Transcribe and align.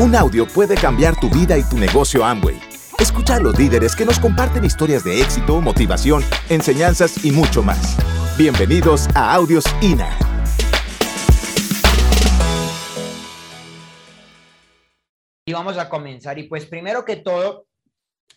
Un 0.00 0.14
audio 0.14 0.46
puede 0.46 0.76
cambiar 0.76 1.18
tu 1.18 1.28
vida 1.28 1.58
y 1.58 1.64
tu 1.64 1.76
negocio 1.76 2.24
Amway. 2.24 2.56
Escucha 3.00 3.34
a 3.34 3.40
los 3.40 3.58
líderes 3.58 3.96
que 3.96 4.04
nos 4.04 4.20
comparten 4.20 4.64
historias 4.64 5.02
de 5.02 5.20
éxito, 5.20 5.60
motivación, 5.60 6.22
enseñanzas 6.48 7.24
y 7.24 7.32
mucho 7.32 7.64
más. 7.64 7.96
Bienvenidos 8.38 9.08
a 9.16 9.34
Audios 9.34 9.64
INA. 9.82 10.16
Y 15.44 15.52
vamos 15.52 15.76
a 15.76 15.88
comenzar. 15.88 16.38
Y 16.38 16.44
pues 16.44 16.66
primero 16.66 17.04
que 17.04 17.16
todo, 17.16 17.66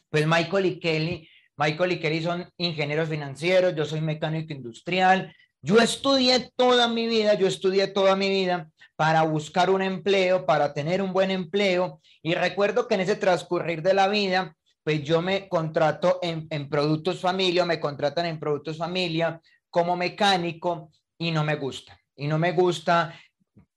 pues 0.10 0.26
Michael 0.26 0.66
y 0.66 0.80
Kelly, 0.80 1.30
Michael 1.58 1.92
y 1.92 2.00
Kelly 2.00 2.24
son 2.24 2.50
ingenieros 2.58 3.08
financieros, 3.08 3.76
yo 3.76 3.86
soy 3.86 4.02
mecánico 4.02 4.52
industrial. 4.52 5.32
Yo 5.64 5.78
estudié 5.78 6.52
toda 6.56 6.88
mi 6.88 7.08
vida, 7.08 7.36
yo 7.36 7.48
estudié 7.48 7.88
toda 7.88 8.16
mi 8.16 8.30
vida 8.30 8.70
para 8.96 9.22
buscar 9.22 9.70
un 9.70 9.84
empleo, 9.84 10.46
para 10.46 10.74
tener 10.74 11.04
un 11.04 11.14
buen 11.14 11.30
empleo. 11.30 12.02
Y 12.24 12.34
recuerdo 12.34 12.88
que 12.88 12.96
en 12.96 13.02
ese 13.02 13.16
transcurrir 13.16 13.84
de 13.84 13.94
la 13.94 14.08
vida, 14.08 14.56
pues 14.84 15.04
yo 15.04 15.22
me 15.22 15.48
contrato 15.48 16.20
en, 16.24 16.48
Productos 16.68 17.20
Familia, 17.20 17.64
me 17.66 17.80
contratan 17.80 18.26
en 18.26 18.40
Productos 18.40 18.78
Familia 18.78 19.40
como 19.70 19.96
mecánico 19.96 20.92
y 21.18 21.30
no 21.30 21.44
me 21.44 21.56
gusta. 21.56 21.96
Y 22.16 22.28
no 22.28 22.40
me 22.40 22.54
gusta, 22.54 23.14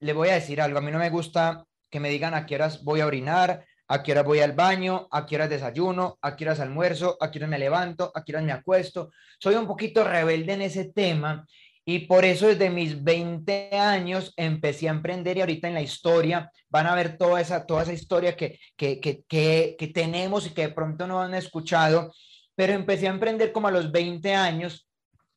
le 0.00 0.12
voy 0.14 0.30
a 0.30 0.34
decir 0.34 0.62
algo, 0.62 0.78
a 0.78 0.82
mí 0.82 0.90
no 0.90 0.98
me 0.98 1.10
gusta 1.10 1.66
que 1.90 2.00
me 2.00 2.08
digan 2.08 2.34
a 2.34 2.46
qué 2.46 2.58
voy 2.82 3.00
a 3.00 3.06
orinar, 3.06 3.64
a 3.88 4.02
qué 4.02 4.20
voy 4.22 4.40
al 4.40 4.52
baño, 4.52 5.06
a 5.10 5.26
qué 5.26 5.38
desayuno, 5.46 6.18
a 6.22 6.34
qué 6.34 6.44
horas 6.44 6.60
almuerzo, 6.60 7.16
a 7.20 7.30
qué 7.30 7.38
horas 7.38 7.50
me 7.50 7.58
levanto, 7.58 8.10
a 8.14 8.24
qué 8.24 8.32
horas 8.32 8.44
me 8.44 8.52
acuesto. 8.52 9.10
Soy 9.38 9.54
un 9.54 9.66
poquito 9.66 10.04
rebelde 10.04 10.54
en 10.54 10.62
ese 10.62 10.86
tema 10.86 11.46
y 11.84 12.00
por 12.00 12.24
eso 12.24 12.46
desde 12.46 12.70
mis 12.70 13.02
20 13.02 13.70
años 13.76 14.32
empecé 14.36 14.88
a 14.88 14.92
emprender 14.92 15.36
y 15.36 15.40
ahorita 15.40 15.68
en 15.68 15.74
la 15.74 15.82
historia 15.82 16.50
van 16.70 16.86
a 16.86 16.94
ver 16.94 17.18
toda 17.18 17.40
esa, 17.40 17.66
toda 17.66 17.82
esa 17.82 17.92
historia 17.92 18.36
que, 18.36 18.58
que, 18.76 19.00
que, 19.00 19.76
que, 19.78 19.86
tenemos 19.88 20.46
y 20.46 20.50
que 20.50 20.68
de 20.68 20.74
pronto 20.74 21.06
no 21.06 21.20
han 21.20 21.34
escuchado, 21.34 22.12
pero 22.54 22.72
empecé 22.72 23.06
a 23.06 23.10
emprender 23.10 23.52
como 23.52 23.68
a 23.68 23.70
los 23.70 23.92
20 23.92 24.34
años 24.34 24.88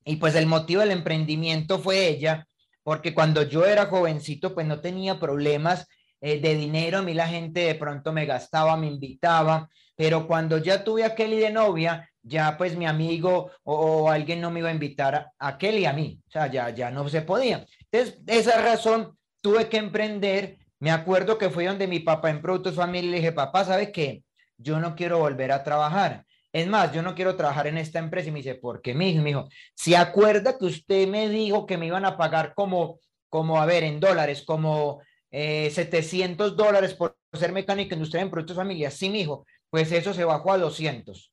y 0.06 0.16
pues 0.16 0.36
el 0.36 0.46
motivo 0.46 0.82
del 0.82 0.92
emprendimiento 0.92 1.80
fue 1.80 2.08
ella, 2.08 2.48
porque 2.82 3.14
cuando 3.14 3.44
yo 3.44 3.66
era 3.66 3.88
jovencito 3.88 4.56
pues 4.56 4.66
no 4.66 4.80
tenía 4.80 5.20
problemas 5.20 5.86
eh, 6.22 6.40
de 6.40 6.56
dinero, 6.56 7.00
a 7.00 7.02
mí 7.02 7.14
la 7.14 7.28
gente 7.28 7.60
de 7.60 7.76
pronto 7.76 8.14
me 8.14 8.26
gastaba, 8.26 8.78
me 8.78 8.88
invitaba, 8.88 9.70
pero 9.98 10.28
cuando 10.28 10.60
ya 10.60 10.84
tuve 10.84 11.04
a 11.04 11.14
Kelly 11.14 11.38
de 11.40 11.52
novia, 11.52 12.07
ya 12.28 12.58
pues 12.58 12.76
mi 12.76 12.86
amigo 12.86 13.52
o, 13.64 14.10
alguien 14.10 14.42
no 14.42 14.52
me 14.52 14.60
iba 14.60 14.70
a 14.70 14.74
invitar 14.74 15.16
a, 15.16 15.34
aquel 15.40 15.80
y 15.80 15.86
a 15.86 15.94
mí, 15.94 16.20
o 16.28 16.32
sea, 16.32 16.48
ya, 16.48 16.70
ya 16.70 16.92
no 16.92 17.08
se 17.10 17.22
podía. 17.22 17.66
Entonces, 17.92 18.20
esa 18.28 18.62
razón 18.62 19.18
tuve 19.42 19.70
que 19.70 19.78
emprender. 19.78 20.58
Me 20.80 20.92
acuerdo 20.92 21.38
que 21.38 21.50
fue 21.50 21.66
donde 21.66 21.88
mi 21.88 22.00
papá 22.00 22.30
en 22.30 22.42
Productos 22.42 22.76
Familia 22.76 23.12
le 23.12 23.18
dije, 23.18 23.32
papá, 23.32 23.66
¿sabe 23.66 23.92
qué? 23.92 24.24
Yo 24.58 24.80
no 24.80 24.96
quiero 24.96 25.20
volver 25.20 25.52
a 25.52 25.64
trabajar. 25.64 26.26
Es 26.52 26.68
más, 26.68 26.92
yo 26.92 27.02
no 27.02 27.16
quiero 27.16 27.36
trabajar 27.36 27.68
en 27.68 27.78
esta 27.78 28.00
empresa. 28.00 28.30
Y 28.30 28.32
me 28.32 28.40
dice, 28.40 28.56
¿por 28.56 28.82
qué, 28.82 28.94
mi 28.94 29.10
hijo? 29.10 29.22
Me 29.22 29.30
dijo, 29.30 29.48
¿se 29.76 29.96
acuerda 29.96 30.58
que 30.58 30.66
usted 30.66 31.08
me 31.08 31.30
dijo 31.30 31.66
que 31.66 31.78
me 31.78 31.88
iban 31.88 32.06
a 32.06 32.18
pagar 32.18 32.54
como, 32.54 33.00
como 33.30 33.62
a 33.62 33.66
ver, 33.66 33.84
en 33.84 34.00
dólares, 34.00 34.44
como 34.46 35.02
eh, 35.32 35.70
700 35.72 36.56
dólares 36.56 36.94
por 36.94 37.18
ser 37.34 37.52
mecánico 37.52 37.94
industrial 37.94 38.26
en 38.26 38.32
Productos 38.32 38.58
Familia? 38.58 38.92
Sí, 38.92 39.10
mi 39.10 39.22
hijo, 39.22 39.46
pues 39.70 39.92
eso 39.92 40.14
se 40.14 40.26
bajó 40.26 40.52
a 40.52 40.58
200. 40.58 41.32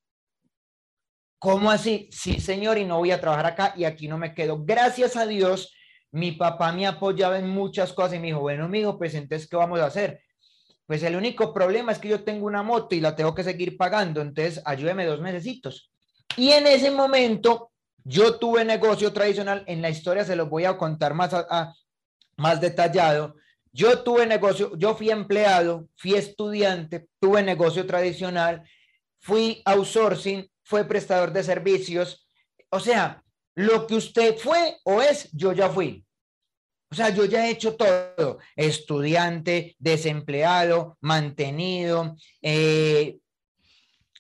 ¿Cómo 1.45 1.71
así? 1.71 2.09
Sí, 2.11 2.41
señor, 2.41 2.79
y 2.79 2.87
no 2.87 2.97
voy 2.97 3.11
a 3.11 3.21
trabajar 3.21 3.45
acá 3.45 3.75
y 3.77 3.85
aquí 3.85 4.09
no 4.09 4.17
me 4.17 4.33
quedo. 4.33 4.65
Gracias 4.65 5.15
a 5.15 5.27
Dios, 5.27 5.75
mi 6.11 6.33
papá 6.33 6.73
me 6.73 6.87
apoyaba 6.87 7.39
en 7.39 7.51
muchas 7.51 7.93
cosas 7.93 8.15
y 8.15 8.19
me 8.19 8.29
dijo, 8.29 8.41
bueno, 8.41 8.67
mi 8.67 8.81
hijo, 8.81 8.97
pues 8.97 9.15
entonces, 9.15 9.47
¿qué 9.47 9.55
vamos 9.55 9.79
a 9.81 9.85
hacer? 9.85 10.23
Pues 10.87 11.03
el 11.03 11.15
único 11.15 11.53
problema 11.53 11.93
es 11.93 11.99
que 11.99 12.09
yo 12.09 12.25
tengo 12.25 12.47
una 12.47 12.63
moto 12.63 12.95
y 12.95 13.01
la 13.03 13.15
tengo 13.15 13.35
que 13.35 13.45
seguir 13.45 13.77
pagando, 13.77 14.23
entonces 14.23 14.63
ayúdeme 14.65 15.05
dos 15.05 15.21
mesecitos. 15.21 15.91
Y 16.39 16.53
en 16.53 16.67
ese 16.67 16.91
momento 16.91 17.73
yo 18.05 18.39
tuve 18.39 18.65
negocio 18.65 19.13
tradicional, 19.13 19.65
en 19.67 19.83
la 19.83 19.91
historia 19.91 20.25
se 20.25 20.37
los 20.37 20.49
voy 20.49 20.65
a 20.65 20.79
contar 20.79 21.13
más, 21.13 21.31
más 22.39 22.59
detallado. 22.59 23.35
Yo 23.71 24.03
tuve 24.03 24.25
negocio, 24.25 24.75
yo 24.79 24.95
fui 24.95 25.11
empleado, 25.11 25.89
fui 25.95 26.15
estudiante, 26.15 27.07
tuve 27.21 27.43
negocio 27.43 27.85
tradicional, 27.85 28.63
fui 29.21 29.61
outsourcing, 29.67 30.49
fue 30.65 30.85
prestador 30.85 31.33
de 31.33 31.43
servicios. 31.43 32.27
O 32.71 32.81
sea, 32.81 33.23
lo 33.55 33.87
que 33.87 33.95
usted 33.95 34.37
fue 34.37 34.79
o 34.85 35.01
es, 35.01 35.31
yo 35.33 35.53
ya 35.53 35.69
fui. 35.69 36.05
O 36.91 36.95
sea, 36.95 37.11
yo 37.11 37.25
ya 37.25 37.47
he 37.47 37.51
hecho 37.51 37.77
todo, 37.77 38.39
estudiante, 38.57 39.75
desempleado, 39.79 40.97
mantenido, 41.01 42.17
eh, 42.41 43.19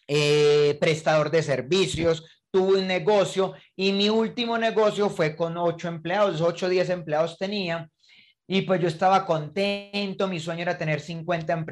eh, 0.08 0.76
prestador 0.80 1.30
de 1.30 1.42
servicios, 1.42 2.24
tuve 2.50 2.80
un 2.80 2.86
negocio 2.86 3.54
y 3.76 3.92
mi 3.92 4.08
último 4.08 4.58
negocio 4.58 5.08
fue 5.08 5.36
con 5.36 5.56
ocho 5.56 5.88
empleados, 5.88 6.40
ocho 6.40 6.66
o 6.66 6.68
diez 6.68 6.88
empleados 6.90 7.38
tenía 7.38 7.88
y 8.46 8.62
pues 8.62 8.80
yo 8.80 8.88
estaba 8.88 9.24
contento, 9.24 10.28
mi 10.28 10.38
sueño 10.38 10.62
era 10.62 10.78
tener 10.78 11.00
50 11.00 11.64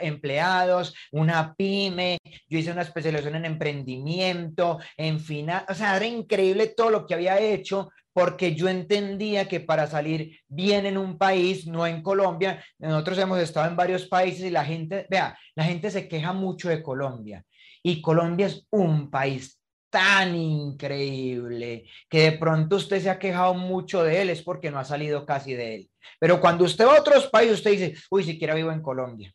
empleados, 0.00 0.94
una 1.12 1.54
pyme, 1.54 2.18
yo 2.48 2.58
hice 2.58 2.72
una 2.72 2.82
especialización 2.82 3.36
en 3.36 3.44
emprendimiento, 3.44 4.78
en 4.96 5.20
final, 5.20 5.64
o 5.68 5.74
sea, 5.74 5.96
era 5.96 6.06
increíble 6.06 6.68
todo 6.68 6.90
lo 6.90 7.06
que 7.06 7.14
había 7.14 7.38
hecho 7.38 7.90
porque 8.12 8.54
yo 8.54 8.68
entendía 8.68 9.48
que 9.48 9.58
para 9.58 9.88
salir 9.88 10.38
bien 10.46 10.86
en 10.86 10.96
un 10.96 11.18
país, 11.18 11.66
no 11.66 11.84
en 11.86 12.00
Colombia, 12.00 12.64
nosotros 12.78 13.18
hemos 13.18 13.40
estado 13.40 13.68
en 13.68 13.76
varios 13.76 14.06
países 14.06 14.44
y 14.44 14.50
la 14.50 14.64
gente, 14.64 15.06
vea, 15.10 15.36
la 15.56 15.64
gente 15.64 15.90
se 15.90 16.06
queja 16.08 16.32
mucho 16.32 16.68
de 16.68 16.82
Colombia 16.82 17.44
y 17.82 18.00
Colombia 18.00 18.46
es 18.46 18.66
un 18.70 19.10
país 19.10 19.60
tan 19.90 20.34
increíble 20.34 21.84
que 22.08 22.30
de 22.30 22.32
pronto 22.32 22.76
usted 22.76 23.00
se 23.00 23.10
ha 23.10 23.18
quejado 23.18 23.54
mucho 23.54 24.02
de 24.02 24.22
él, 24.22 24.30
es 24.30 24.42
porque 24.42 24.70
no 24.70 24.78
ha 24.78 24.84
salido 24.84 25.26
casi 25.26 25.54
de 25.54 25.74
él. 25.74 25.90
Pero 26.18 26.40
cuando 26.40 26.64
usted 26.64 26.86
va 26.86 26.96
a 26.96 27.00
otros 27.00 27.26
países, 27.28 27.58
usted 27.58 27.70
dice, 27.70 27.94
uy, 28.10 28.24
siquiera 28.24 28.54
vivo 28.54 28.70
en 28.72 28.82
Colombia, 28.82 29.32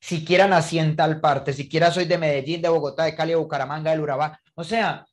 siquiera 0.00 0.46
nací 0.46 0.78
en 0.78 0.96
tal 0.96 1.20
parte, 1.20 1.52
siquiera 1.52 1.90
soy 1.90 2.04
de 2.04 2.18
Medellín, 2.18 2.62
de 2.62 2.68
Bogotá, 2.68 3.04
de 3.04 3.14
Cali, 3.14 3.30
de 3.30 3.36
Bucaramanga, 3.36 3.90
del 3.90 4.00
Urabá. 4.00 4.40
O 4.54 4.64
sea, 4.64 5.04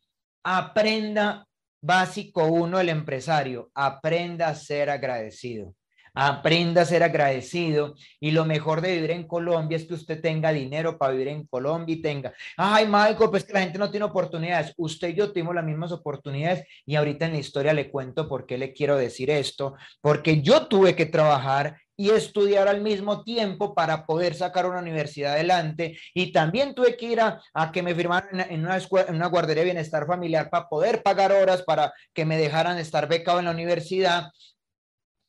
aprenda 0.43 1.45
básico 1.81 2.45
uno, 2.45 2.79
el 2.79 2.89
empresario, 2.89 3.69
aprenda 3.73 4.47
a 4.47 4.55
ser 4.55 4.89
agradecido. 4.89 5.73
Aprenda 6.15 6.81
a 6.81 6.85
ser 6.85 7.03
agradecido 7.03 7.95
y 8.19 8.31
lo 8.31 8.45
mejor 8.45 8.81
de 8.81 8.93
vivir 8.93 9.11
en 9.11 9.27
Colombia 9.27 9.75
es 9.75 9.85
que 9.85 9.93
usted 9.93 10.21
tenga 10.21 10.51
dinero 10.51 10.97
para 10.97 11.11
vivir 11.11 11.27
en 11.27 11.45
Colombia 11.45 11.95
y 11.95 12.01
tenga, 12.01 12.33
ay 12.57 12.85
Michael, 12.85 13.29
pues 13.29 13.43
que 13.43 13.53
la 13.53 13.61
gente 13.61 13.77
no 13.77 13.91
tiene 13.91 14.05
oportunidades. 14.05 14.73
Usted 14.77 15.09
y 15.09 15.15
yo 15.15 15.31
tuvimos 15.31 15.53
las 15.53 15.65
mismas 15.65 15.91
oportunidades 15.91 16.65
y 16.85 16.95
ahorita 16.95 17.25
en 17.25 17.33
la 17.33 17.39
historia 17.39 17.73
le 17.73 17.91
cuento 17.91 18.27
por 18.27 18.45
qué 18.45 18.57
le 18.57 18.73
quiero 18.73 18.95
decir 18.97 19.29
esto, 19.29 19.75
porque 20.01 20.41
yo 20.41 20.67
tuve 20.67 20.95
que 20.95 21.05
trabajar 21.05 21.77
y 21.97 22.09
estudiar 22.09 22.67
al 22.67 22.81
mismo 22.81 23.23
tiempo 23.23 23.73
para 23.73 24.05
poder 24.05 24.35
sacar 24.35 24.65
una 24.65 24.79
universidad 24.79 25.33
adelante. 25.33 25.97
Y 26.13 26.31
también 26.31 26.75
tuve 26.75 26.97
que 26.97 27.05
ir 27.05 27.21
a, 27.21 27.41
que 27.71 27.83
me 27.83 27.95
firmaran 27.95 28.41
en 28.49 28.65
una, 28.65 28.77
en 28.77 29.15
una 29.15 29.27
guardería 29.27 29.61
de 29.61 29.71
bienestar 29.71 30.05
familiar 30.05 30.49
para 30.49 30.67
poder 30.67 31.03
pagar 31.03 31.31
horas, 31.31 31.63
para 31.63 31.93
que 32.13 32.25
me 32.25 32.37
dejaran 32.37 32.77
estar 32.77 33.07
becado 33.07 33.39
en 33.39 33.45
la 33.45 33.51
universidad. 33.51 34.31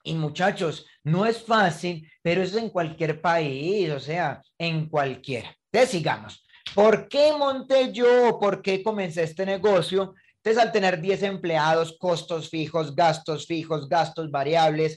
Y 0.06 0.15
muchachos, 0.15 0.87
no 1.03 1.27
es 1.27 1.43
fácil, 1.43 2.09
pero 2.22 2.41
es 2.41 2.55
en 2.55 2.71
cualquier 2.71 3.21
país, 3.21 3.91
o 3.91 3.99
sea, 3.99 4.41
en 4.56 4.89
cualquiera. 4.89 5.53
Entonces, 5.72 5.91
sigamos. 5.91 6.47
¿Por 6.77 7.09
qué 7.09 7.33
monté 7.37 7.93
yo? 7.93 8.39
¿Por 8.39 8.62
qué 8.62 8.84
comencé 8.84 9.25
este 9.25 9.44
negocio? 9.44 10.15
Entonces, 10.37 10.62
al 10.62 10.71
tener 10.71 11.00
10 11.00 11.25
empleados, 11.25 11.97
costos 11.99 12.49
fijos, 12.49 12.94
gastos 12.94 13.47
fijos, 13.47 13.89
gastos 13.89 14.31
variables, 14.31 14.97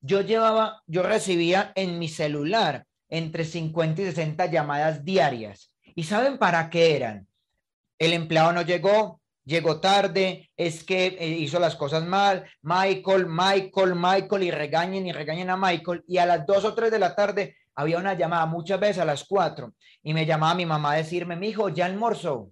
yo 0.00 0.22
llevaba, 0.22 0.82
yo 0.88 1.04
recibía 1.04 1.70
en 1.76 2.00
mi 2.00 2.08
celular 2.08 2.84
entre 3.08 3.44
50 3.44 4.02
y 4.02 4.04
60 4.06 4.46
llamadas 4.46 5.04
diarias. 5.04 5.72
¿Y 5.94 6.02
saben 6.02 6.36
para 6.36 6.68
qué 6.68 6.96
eran? 6.96 7.28
El 7.96 8.12
empleado 8.12 8.52
no 8.52 8.62
llegó, 8.62 9.20
llegó 9.48 9.80
tarde, 9.80 10.50
es 10.56 10.84
que 10.84 11.06
eh, 11.06 11.26
hizo 11.26 11.58
las 11.58 11.74
cosas 11.74 12.04
mal, 12.04 12.44
Michael, 12.60 13.26
Michael, 13.26 13.94
Michael, 13.94 14.42
y 14.42 14.50
regañen 14.50 15.06
y 15.06 15.12
regañen 15.12 15.48
a 15.48 15.56
Michael. 15.56 16.04
Y 16.06 16.18
a 16.18 16.26
las 16.26 16.46
dos 16.46 16.64
o 16.64 16.74
tres 16.74 16.90
de 16.90 16.98
la 16.98 17.14
tarde 17.14 17.56
había 17.74 17.98
una 17.98 18.12
llamada, 18.12 18.44
muchas 18.44 18.78
veces 18.78 18.98
a 18.98 19.06
las 19.06 19.24
cuatro, 19.24 19.72
y 20.02 20.12
me 20.12 20.26
llamaba 20.26 20.54
mi 20.54 20.66
mamá 20.66 20.92
a 20.92 20.96
decirme, 20.96 21.34
mi 21.34 21.48
hijo, 21.48 21.70
¿ya 21.70 21.86
almorzó? 21.86 22.50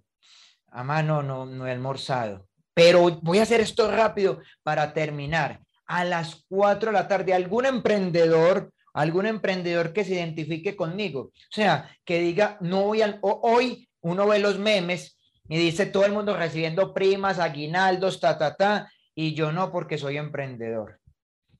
Mamá, 0.71 1.03
no, 1.03 1.21
no, 1.21 1.45
no 1.45 1.67
he 1.67 1.71
almorzado. 1.71 2.47
Pero 2.73 3.19
voy 3.21 3.39
a 3.39 3.43
hacer 3.43 3.61
esto 3.61 3.89
rápido 3.91 4.41
para 4.63 4.93
terminar. 4.93 5.61
A 5.85 6.03
las 6.03 6.45
cuatro 6.49 6.91
de 6.91 6.97
la 6.97 7.07
tarde, 7.07 7.33
algún 7.33 7.65
emprendedor, 7.65 8.71
algún 8.93 9.27
emprendedor 9.27 9.93
que 9.93 10.03
se 10.03 10.15
identifique 10.15 10.75
conmigo, 10.75 11.19
o 11.21 11.31
sea, 11.51 11.89
que 12.03 12.19
diga, 12.19 12.57
no 12.61 12.83
voy 12.83 13.03
al, 13.03 13.19
hoy 13.21 13.87
uno 14.01 14.27
ve 14.27 14.39
los 14.39 14.57
memes 14.57 15.16
y 15.49 15.57
dice 15.57 15.85
todo 15.85 16.05
el 16.05 16.11
mundo 16.11 16.35
recibiendo 16.35 16.93
primas, 16.93 17.39
aguinaldos, 17.39 18.19
ta, 18.19 18.37
ta, 18.37 18.55
ta, 18.55 18.91
y 19.15 19.33
yo 19.33 19.51
no 19.51 19.71
porque 19.71 19.97
soy 19.97 20.17
emprendedor. 20.17 20.99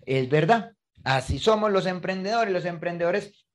Es 0.05 0.29
verdad, 0.29 0.73
así 1.03 1.39
somos 1.39 1.71
los 1.71 1.85
emprendedores. 1.85 2.53
Los 2.53 2.65
emprendedores, 2.65 3.45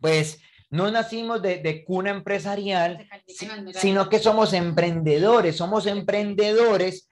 pues, 0.00 0.40
no 0.70 0.90
nacimos 0.90 1.40
de, 1.42 1.58
de 1.58 1.84
cuna 1.84 2.10
empresarial, 2.10 3.08
sino 3.74 4.08
que 4.08 4.18
somos 4.18 4.52
emprendedores, 4.52 5.56
somos 5.56 5.86
emprendedores 5.86 7.08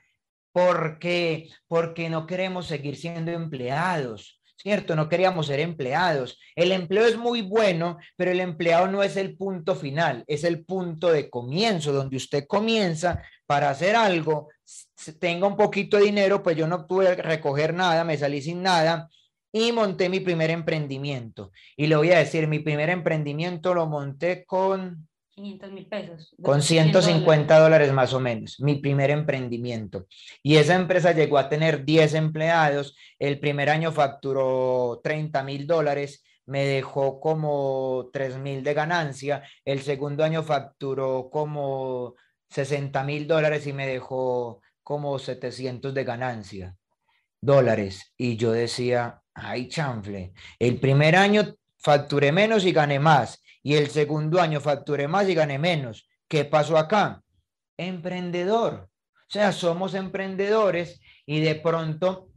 porque, 0.52 1.48
porque 1.66 2.08
no 2.10 2.26
queremos 2.26 2.66
seguir 2.66 2.96
siendo 2.96 3.30
empleados. 3.30 4.35
¿Cierto? 4.56 4.97
No 4.97 5.08
queríamos 5.08 5.47
ser 5.47 5.61
empleados. 5.61 6.38
El 6.55 6.73
empleo 6.73 7.06
es 7.06 7.17
muy 7.17 7.43
bueno, 7.43 7.99
pero 8.17 8.31
el 8.31 8.41
empleado 8.41 8.88
no 8.88 9.03
es 9.03 9.17
el 9.17 9.37
punto 9.37 9.75
final, 9.75 10.25
es 10.26 10.44
el 10.44 10.64
punto 10.64 11.11
de 11.11 11.31
comienzo, 11.31 11.93
donde 11.93 12.17
usted 12.17 12.47
comienza 12.47 13.23
para 13.47 13.70
hacer 13.70 13.94
algo, 13.94 14.49
tenga 15.19 15.47
un 15.47 15.56
poquito 15.56 15.97
de 15.97 16.05
dinero, 16.05 16.43
pues 16.43 16.56
yo 16.56 16.67
no 16.67 16.87
pude 16.87 17.14
recoger 17.14 17.75
nada, 17.75 18.05
me 18.05 18.19
salí 18.19 18.43
sin 18.43 18.62
nada 18.62 19.08
y 19.53 19.73
monté 19.73 20.08
mi 20.08 20.20
primer 20.20 20.50
emprendimiento. 20.50 21.53
Y 21.76 21.87
le 21.87 21.97
voy 21.97 22.11
a 22.12 22.19
decir, 22.19 22.49
mi 22.49 22.58
primer 22.58 22.91
emprendimiento 22.91 23.75
lo 23.75 23.87
monté 23.87 24.44
con 24.44 25.08
500 25.36 25.70
mil 25.70 25.86
pesos. 25.86 26.34
Con 26.42 26.62
150 26.62 27.58
dólares 27.58 27.92
más 27.92 28.14
o 28.14 28.20
menos, 28.20 28.58
mi 28.58 28.76
primer 28.76 29.10
emprendimiento. 29.10 30.06
Y 30.42 30.56
esa 30.56 30.74
empresa 30.74 31.12
llegó 31.12 31.36
a 31.36 31.50
tener 31.50 31.84
10 31.84 32.14
empleados. 32.14 32.96
El 33.18 33.38
primer 33.38 33.68
año 33.68 33.92
facturó 33.92 35.00
30 35.04 35.42
mil 35.44 35.66
dólares, 35.66 36.24
me 36.46 36.64
dejó 36.64 37.20
como 37.20 38.08
3 38.14 38.38
mil 38.38 38.64
de 38.64 38.72
ganancia. 38.72 39.42
El 39.62 39.82
segundo 39.82 40.24
año 40.24 40.42
facturó 40.42 41.28
como 41.30 42.14
60 42.48 43.04
mil 43.04 43.26
dólares 43.26 43.66
y 43.66 43.74
me 43.74 43.86
dejó 43.86 44.62
como 44.82 45.18
700 45.18 45.92
de 45.92 46.04
ganancia 46.04 46.76
dólares. 47.42 48.14
Y 48.16 48.36
yo 48.36 48.52
decía, 48.52 49.20
ay, 49.34 49.68
chanfle, 49.68 50.32
el 50.58 50.80
primer 50.80 51.14
año 51.14 51.54
facturé 51.76 52.32
menos 52.32 52.64
y 52.64 52.72
gané 52.72 52.98
más 52.98 53.42
y 53.66 53.74
el 53.74 53.90
segundo 53.90 54.40
año 54.40 54.60
facturé 54.60 55.08
más 55.08 55.28
y 55.28 55.34
gané 55.34 55.58
menos. 55.58 56.08
¿Qué 56.28 56.44
pasó 56.44 56.78
acá? 56.78 57.24
Emprendedor. 57.76 58.88
O 59.12 59.28
sea, 59.28 59.50
somos 59.50 59.94
emprendedores 59.94 61.00
y 61.26 61.40
de 61.40 61.56
pronto, 61.56 62.30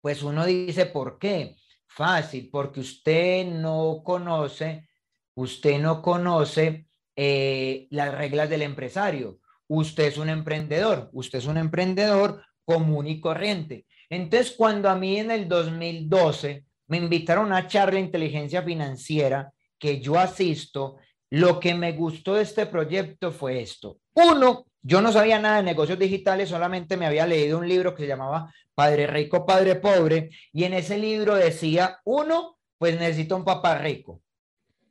pues 0.00 0.24
uno 0.24 0.44
dice, 0.44 0.86
¿por 0.86 1.20
qué? 1.20 1.54
Fácil, 1.86 2.48
porque 2.50 2.80
usted 2.80 3.46
no 3.46 4.02
conoce, 4.04 4.88
usted 5.36 5.78
no 5.80 6.02
conoce 6.02 6.88
eh, 7.14 7.86
las 7.90 8.12
reglas 8.12 8.50
del 8.50 8.62
empresario. 8.62 9.38
Usted 9.68 10.06
es 10.06 10.18
un 10.18 10.30
emprendedor, 10.30 11.10
usted 11.12 11.38
es 11.38 11.46
un 11.46 11.58
emprendedor 11.58 12.42
común 12.64 13.06
y 13.06 13.20
corriente. 13.20 13.86
Entonces, 14.10 14.52
cuando 14.56 14.90
a 14.90 14.96
mí 14.96 15.16
en 15.18 15.30
el 15.30 15.46
2012 15.46 16.64
me 16.88 16.96
invitaron 16.96 17.52
a 17.52 17.68
charla 17.68 18.00
de 18.00 18.06
inteligencia 18.06 18.62
financiera, 18.62 19.52
que 19.78 20.00
yo 20.00 20.18
asisto, 20.18 20.96
lo 21.30 21.60
que 21.60 21.74
me 21.74 21.92
gustó 21.92 22.34
de 22.34 22.42
este 22.42 22.66
proyecto 22.66 23.32
fue 23.32 23.60
esto. 23.60 23.98
Uno, 24.14 24.66
yo 24.82 25.00
no 25.00 25.10
sabía 25.12 25.38
nada 25.38 25.56
de 25.56 25.64
negocios 25.64 25.98
digitales, 25.98 26.48
solamente 26.48 26.96
me 26.96 27.06
había 27.06 27.26
leído 27.26 27.58
un 27.58 27.68
libro 27.68 27.94
que 27.94 28.02
se 28.02 28.08
llamaba 28.08 28.52
Padre 28.74 29.06
Rico, 29.06 29.44
Padre 29.44 29.74
Pobre, 29.74 30.30
y 30.52 30.64
en 30.64 30.74
ese 30.74 30.96
libro 30.96 31.34
decía, 31.34 31.98
uno, 32.04 32.58
pues 32.78 32.98
necesito 32.98 33.36
un 33.36 33.44
papá 33.44 33.78
rico. 33.78 34.22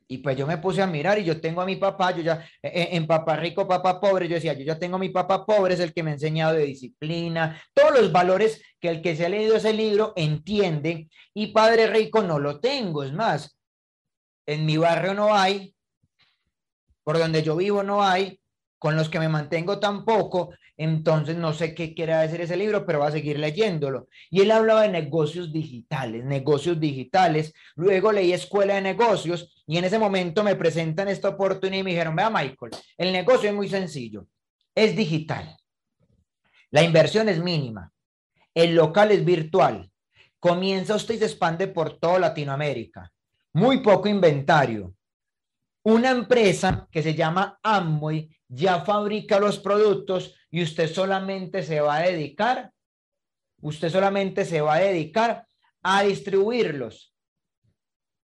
Y 0.08 0.18
pues 0.18 0.36
yo 0.36 0.46
me 0.46 0.58
puse 0.58 0.82
a 0.82 0.86
mirar 0.86 1.18
y 1.18 1.24
yo 1.24 1.40
tengo 1.40 1.62
a 1.62 1.66
mi 1.66 1.76
papá, 1.76 2.14
yo 2.14 2.22
ya, 2.22 2.46
e, 2.62 2.68
e, 2.68 2.96
en 2.96 3.06
papá 3.06 3.36
rico, 3.36 3.66
papá 3.66 4.00
pobre, 4.00 4.28
yo 4.28 4.36
decía, 4.36 4.52
yo 4.52 4.64
ya 4.64 4.78
tengo 4.78 4.96
a 4.96 5.00
mi 5.00 5.08
papá 5.08 5.44
pobre, 5.44 5.74
es 5.74 5.80
el 5.80 5.92
que 5.92 6.02
me 6.02 6.10
ha 6.10 6.14
enseñado 6.14 6.54
de 6.54 6.66
disciplina, 6.66 7.60
todos 7.74 7.98
los 7.98 8.12
valores 8.12 8.62
que 8.78 8.88
el 8.88 9.02
que 9.02 9.16
se 9.16 9.26
ha 9.26 9.28
leído 9.28 9.56
ese 9.56 9.72
libro 9.72 10.12
entiende, 10.14 11.08
y 11.34 11.48
padre 11.48 11.88
rico 11.88 12.22
no 12.22 12.38
lo 12.38 12.60
tengo, 12.60 13.02
es 13.02 13.12
más, 13.12 13.55
en 14.46 14.64
mi 14.64 14.76
barrio 14.76 15.12
no 15.14 15.34
hay, 15.34 15.74
por 17.02 17.18
donde 17.18 17.42
yo 17.42 17.56
vivo 17.56 17.82
no 17.82 18.02
hay, 18.02 18.40
con 18.78 18.96
los 18.96 19.08
que 19.08 19.18
me 19.18 19.28
mantengo 19.28 19.80
tampoco, 19.80 20.54
entonces 20.76 21.36
no 21.36 21.52
sé 21.52 21.74
qué 21.74 21.94
quiere 21.94 22.14
decir 22.14 22.40
ese 22.40 22.56
libro, 22.56 22.84
pero 22.84 23.00
va 23.00 23.08
a 23.08 23.12
seguir 23.12 23.38
leyéndolo. 23.38 24.08
Y 24.30 24.42
él 24.42 24.50
hablaba 24.50 24.82
de 24.82 24.90
negocios 24.90 25.52
digitales, 25.52 26.24
negocios 26.24 26.78
digitales. 26.78 27.52
Luego 27.74 28.12
leí 28.12 28.32
Escuela 28.32 28.74
de 28.74 28.82
Negocios 28.82 29.64
y 29.66 29.78
en 29.78 29.84
ese 29.84 29.98
momento 29.98 30.44
me 30.44 30.54
presentan 30.54 31.08
esta 31.08 31.30
oportunidad 31.30 31.80
y 31.80 31.84
me 31.84 31.90
dijeron, 31.90 32.14
vea 32.14 32.28
Michael, 32.28 32.72
el 32.98 33.12
negocio 33.12 33.48
es 33.48 33.54
muy 33.54 33.68
sencillo, 33.68 34.26
es 34.74 34.94
digital. 34.94 35.56
La 36.70 36.82
inversión 36.82 37.28
es 37.28 37.42
mínima. 37.42 37.90
El 38.54 38.74
local 38.74 39.10
es 39.12 39.24
virtual. 39.24 39.90
Comienza 40.38 40.94
usted 40.94 41.14
y 41.14 41.18
se 41.18 41.26
expande 41.26 41.68
por 41.68 41.98
toda 41.98 42.18
Latinoamérica 42.18 43.12
muy 43.56 43.78
poco 43.78 44.06
inventario. 44.06 44.94
Una 45.82 46.10
empresa 46.10 46.86
que 46.92 47.02
se 47.02 47.14
llama 47.14 47.58
Amway 47.62 48.28
ya 48.48 48.84
fabrica 48.84 49.40
los 49.40 49.58
productos 49.58 50.34
y 50.50 50.62
usted 50.62 50.92
solamente 50.92 51.62
se 51.62 51.80
va 51.80 51.96
a 51.96 52.02
dedicar, 52.02 52.70
usted 53.62 53.88
solamente 53.88 54.44
se 54.44 54.60
va 54.60 54.74
a 54.74 54.80
dedicar 54.80 55.48
a 55.82 56.02
distribuirlos. 56.02 57.14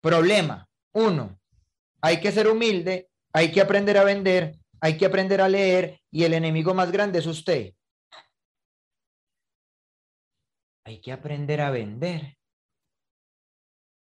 Problema, 0.01 0.69
uno, 0.93 1.39
hay 1.99 2.19
que 2.19 2.31
ser 2.31 2.47
humilde, 2.47 3.09
hay 3.33 3.51
que 3.51 3.61
aprender 3.61 3.97
a 3.97 4.03
vender, 4.03 4.59
hay 4.79 4.97
que 4.97 5.07
aprender 5.07 5.41
a 5.41 5.49
leer 5.49 5.99
y 6.11 6.25
el 6.25 6.35
enemigo 6.35 6.75
más 6.75 6.91
grande 6.91 7.19
es 7.19 7.25
usted. 7.25 7.73
Hay 10.85 11.01
que 11.01 11.11
aprender 11.11 11.59
a 11.61 11.71
vender 11.71 12.36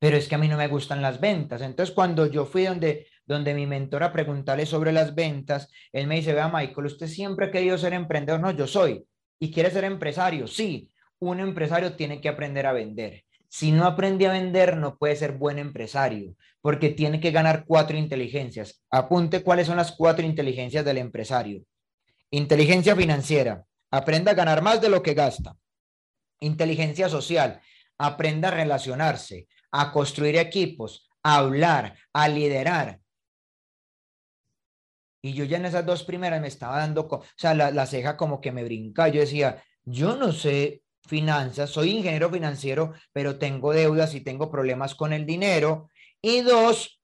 pero 0.04 0.18
es 0.18 0.28
que 0.28 0.34
a 0.34 0.38
mí 0.38 0.48
no 0.48 0.58
me 0.58 0.68
gustan 0.68 1.00
las 1.00 1.18
ventas. 1.18 1.62
Entonces, 1.62 1.94
cuando 1.94 2.26
yo 2.26 2.44
fui 2.44 2.64
donde, 2.64 3.06
donde 3.24 3.54
mi 3.54 3.66
mentor 3.66 4.02
a 4.02 4.12
preguntarle 4.12 4.66
sobre 4.66 4.92
las 4.92 5.14
ventas, 5.14 5.70
él 5.92 6.06
me 6.06 6.16
dice, 6.16 6.34
vea, 6.34 6.50
Michael, 6.52 6.88
usted 6.88 7.06
siempre 7.06 7.46
ha 7.46 7.50
querido 7.50 7.78
ser 7.78 7.94
emprendedor. 7.94 8.38
No, 8.38 8.50
yo 8.50 8.66
soy. 8.66 9.02
¿Y 9.40 9.50
quiere 9.50 9.70
ser 9.70 9.84
empresario? 9.84 10.46
Sí, 10.46 10.90
un 11.20 11.40
empresario 11.40 11.94
tiene 11.94 12.20
que 12.20 12.28
aprender 12.28 12.66
a 12.66 12.74
vender. 12.74 13.24
Si 13.48 13.72
no 13.72 13.86
aprende 13.86 14.26
a 14.26 14.32
vender, 14.32 14.76
no 14.76 14.98
puede 14.98 15.16
ser 15.16 15.32
buen 15.32 15.58
empresario, 15.58 16.36
porque 16.60 16.90
tiene 16.90 17.18
que 17.18 17.30
ganar 17.30 17.64
cuatro 17.66 17.96
inteligencias. 17.96 18.82
Apunte 18.90 19.42
cuáles 19.42 19.68
son 19.68 19.78
las 19.78 19.92
cuatro 19.92 20.26
inteligencias 20.26 20.84
del 20.84 20.98
empresario. 20.98 21.62
Inteligencia 22.30 22.94
financiera, 22.94 23.64
aprenda 23.90 24.32
a 24.32 24.34
ganar 24.34 24.60
más 24.60 24.82
de 24.82 24.90
lo 24.90 25.02
que 25.02 25.14
gasta. 25.14 25.56
Inteligencia 26.40 27.08
social, 27.08 27.62
aprenda 27.96 28.48
a 28.48 28.50
relacionarse 28.50 29.46
a 29.76 29.90
construir 29.90 30.36
equipos, 30.36 31.10
a 31.24 31.38
hablar, 31.38 31.96
a 32.12 32.28
liderar. 32.28 33.00
Y 35.20 35.32
yo 35.32 35.44
ya 35.44 35.56
en 35.56 35.64
esas 35.64 35.84
dos 35.84 36.04
primeras 36.04 36.40
me 36.40 36.46
estaba 36.46 36.78
dando, 36.78 37.08
o 37.10 37.24
sea, 37.36 37.54
la, 37.54 37.86
ceja 37.86 38.16
como 38.16 38.40
que 38.40 38.52
me 38.52 38.62
brinca. 38.62 39.08
Yo 39.08 39.20
decía, 39.20 39.64
yo 39.84 40.14
no 40.14 40.30
sé 40.30 40.82
finanzas, 41.02 41.70
soy 41.70 41.90
ingeniero 41.90 42.30
financiero, 42.30 42.92
pero 43.12 43.36
tengo 43.36 43.72
deudas 43.72 44.14
y 44.14 44.20
tengo 44.20 44.48
problemas 44.48 44.94
con 44.94 45.12
el 45.12 45.26
dinero. 45.26 45.90
Y 46.22 46.42
dos, 46.42 47.00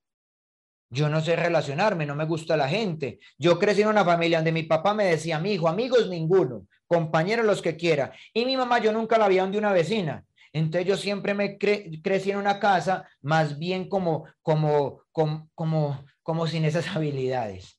yo 0.90 1.08
no 1.08 1.20
sé 1.20 1.34
relacionarme, 1.34 2.06
no 2.06 2.14
me 2.14 2.24
gusta 2.24 2.56
la 2.56 2.68
gente. 2.68 3.18
Yo 3.36 3.58
crecí 3.58 3.82
en 3.82 3.88
una 3.88 4.04
familia 4.04 4.38
donde 4.38 4.52
mi 4.52 4.62
papá 4.62 4.94
me 4.94 5.06
decía, 5.06 5.40
mi 5.40 5.54
hijo, 5.54 5.66
amigos 5.66 6.08
ninguno, 6.08 6.68
compañeros 6.86 7.44
los 7.44 7.62
que 7.62 7.76
quiera. 7.76 8.12
Y 8.32 8.44
mi 8.44 8.56
mamá, 8.56 8.78
yo 8.78 8.92
nunca 8.92 9.18
la 9.18 9.26
vi 9.26 9.38
donde 9.38 9.58
una 9.58 9.72
vecina. 9.72 10.24
Entonces 10.52 10.88
yo 10.88 10.96
siempre 10.96 11.34
me 11.34 11.58
crecí 11.58 12.30
en 12.30 12.38
una 12.38 12.58
casa 12.58 13.08
más 13.20 13.58
bien 13.58 13.88
como, 13.88 14.24
como, 14.42 15.02
como, 15.12 15.48
como, 15.54 16.04
como 16.22 16.46
sin 16.46 16.64
esas 16.64 16.88
habilidades. 16.96 17.78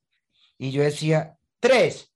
Y 0.57 0.71
yo 0.71 0.83
decía, 0.83 1.37
tres, 1.59 2.13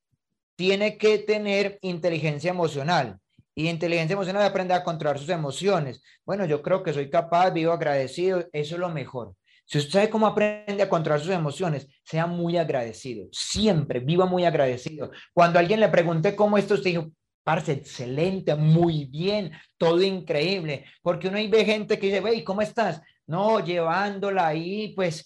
tiene 0.56 0.98
que 0.98 1.20
tener 1.20 1.80
inteligencia 1.82 2.52
emocional. 2.52 3.20
Y 3.54 3.70
inteligencia 3.70 4.14
emocional 4.14 4.44
es 4.44 4.50
aprender 4.50 4.78
a 4.78 4.84
controlar 4.84 5.18
sus 5.18 5.30
emociones. 5.30 6.04
Bueno, 6.26 6.46
yo 6.46 6.62
creo 6.62 6.84
que 6.84 6.94
soy 6.94 7.10
capaz, 7.10 7.52
vivo 7.52 7.72
agradecido, 7.72 8.46
eso 8.52 8.76
es 8.76 8.80
lo 8.80 8.90
mejor. 8.90 9.34
Si 9.66 9.80
usted 9.80 9.92
sabe 9.92 10.10
cómo 10.10 10.28
aprende 10.28 10.84
a 10.84 10.90
controlar 10.90 11.22
sus 11.22 11.32
emociones, 11.32 11.88
sea 12.04 12.28
muy 12.28 12.58
agradecido. 12.58 13.28
Siempre 13.32 14.00
viva 14.00 14.26
muy 14.26 14.46
agradecido. 14.46 15.10
Cuando 15.34 15.58
alguien 15.58 15.80
le 15.80 15.90
pregunte 15.90 16.36
cómo 16.36 16.58
esto, 16.58 16.76
usted 16.76 16.92
dijo, 16.92 17.12
Parce, 17.46 17.74
excelente, 17.74 18.56
muy 18.56 19.06
bien, 19.06 19.52
todo 19.78 20.02
increíble, 20.02 20.84
porque 21.04 21.28
uno 21.28 21.38
ve 21.48 21.64
gente 21.64 22.00
que 22.00 22.08
dice, 22.08 22.20
wey, 22.20 22.44
¿cómo 22.44 22.64
estás? 22.64 23.04
No, 23.28 23.64
llevándola 23.64 24.48
ahí, 24.48 24.96
pues, 24.96 25.24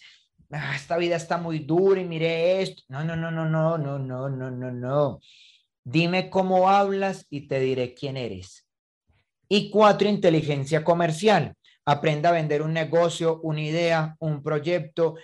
ah, 0.51 0.73
esta 0.75 0.97
vida 0.97 1.15
está 1.15 1.38
muy 1.38 1.59
dura 1.59 2.01
y 2.01 2.03
mire 2.03 2.61
esto. 2.61 2.83
No, 2.89 3.05
no, 3.05 3.15
no, 3.15 3.31
no, 3.31 3.45
no, 3.45 3.77
no, 3.77 3.97
no, 3.97 4.29
no, 4.29 4.51
no, 4.51 4.69
no. 4.69 5.19
Dime 5.85 6.29
cómo 6.29 6.69
hablas 6.69 7.25
y 7.29 7.47
te 7.47 7.61
diré 7.61 7.93
quién 7.93 8.17
eres. 8.17 8.67
Y 9.47 9.69
cuatro, 9.69 10.09
inteligencia 10.09 10.83
comercial. 10.83 11.53
Aprenda 11.85 12.29
a 12.29 12.33
vender 12.33 12.63
un 12.63 12.73
negocio, 12.73 13.39
una 13.43 13.61
idea, 13.61 14.17
un 14.19 14.43
proyecto, 14.43 15.15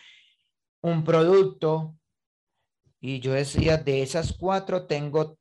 un 0.81 1.03
producto. 1.03 1.97
Y 3.01 3.19
yo 3.19 3.33
decía, 3.33 3.75
de 3.75 4.01
esas 4.01 4.31
cuatro 4.31 4.87
tengo 4.87 5.37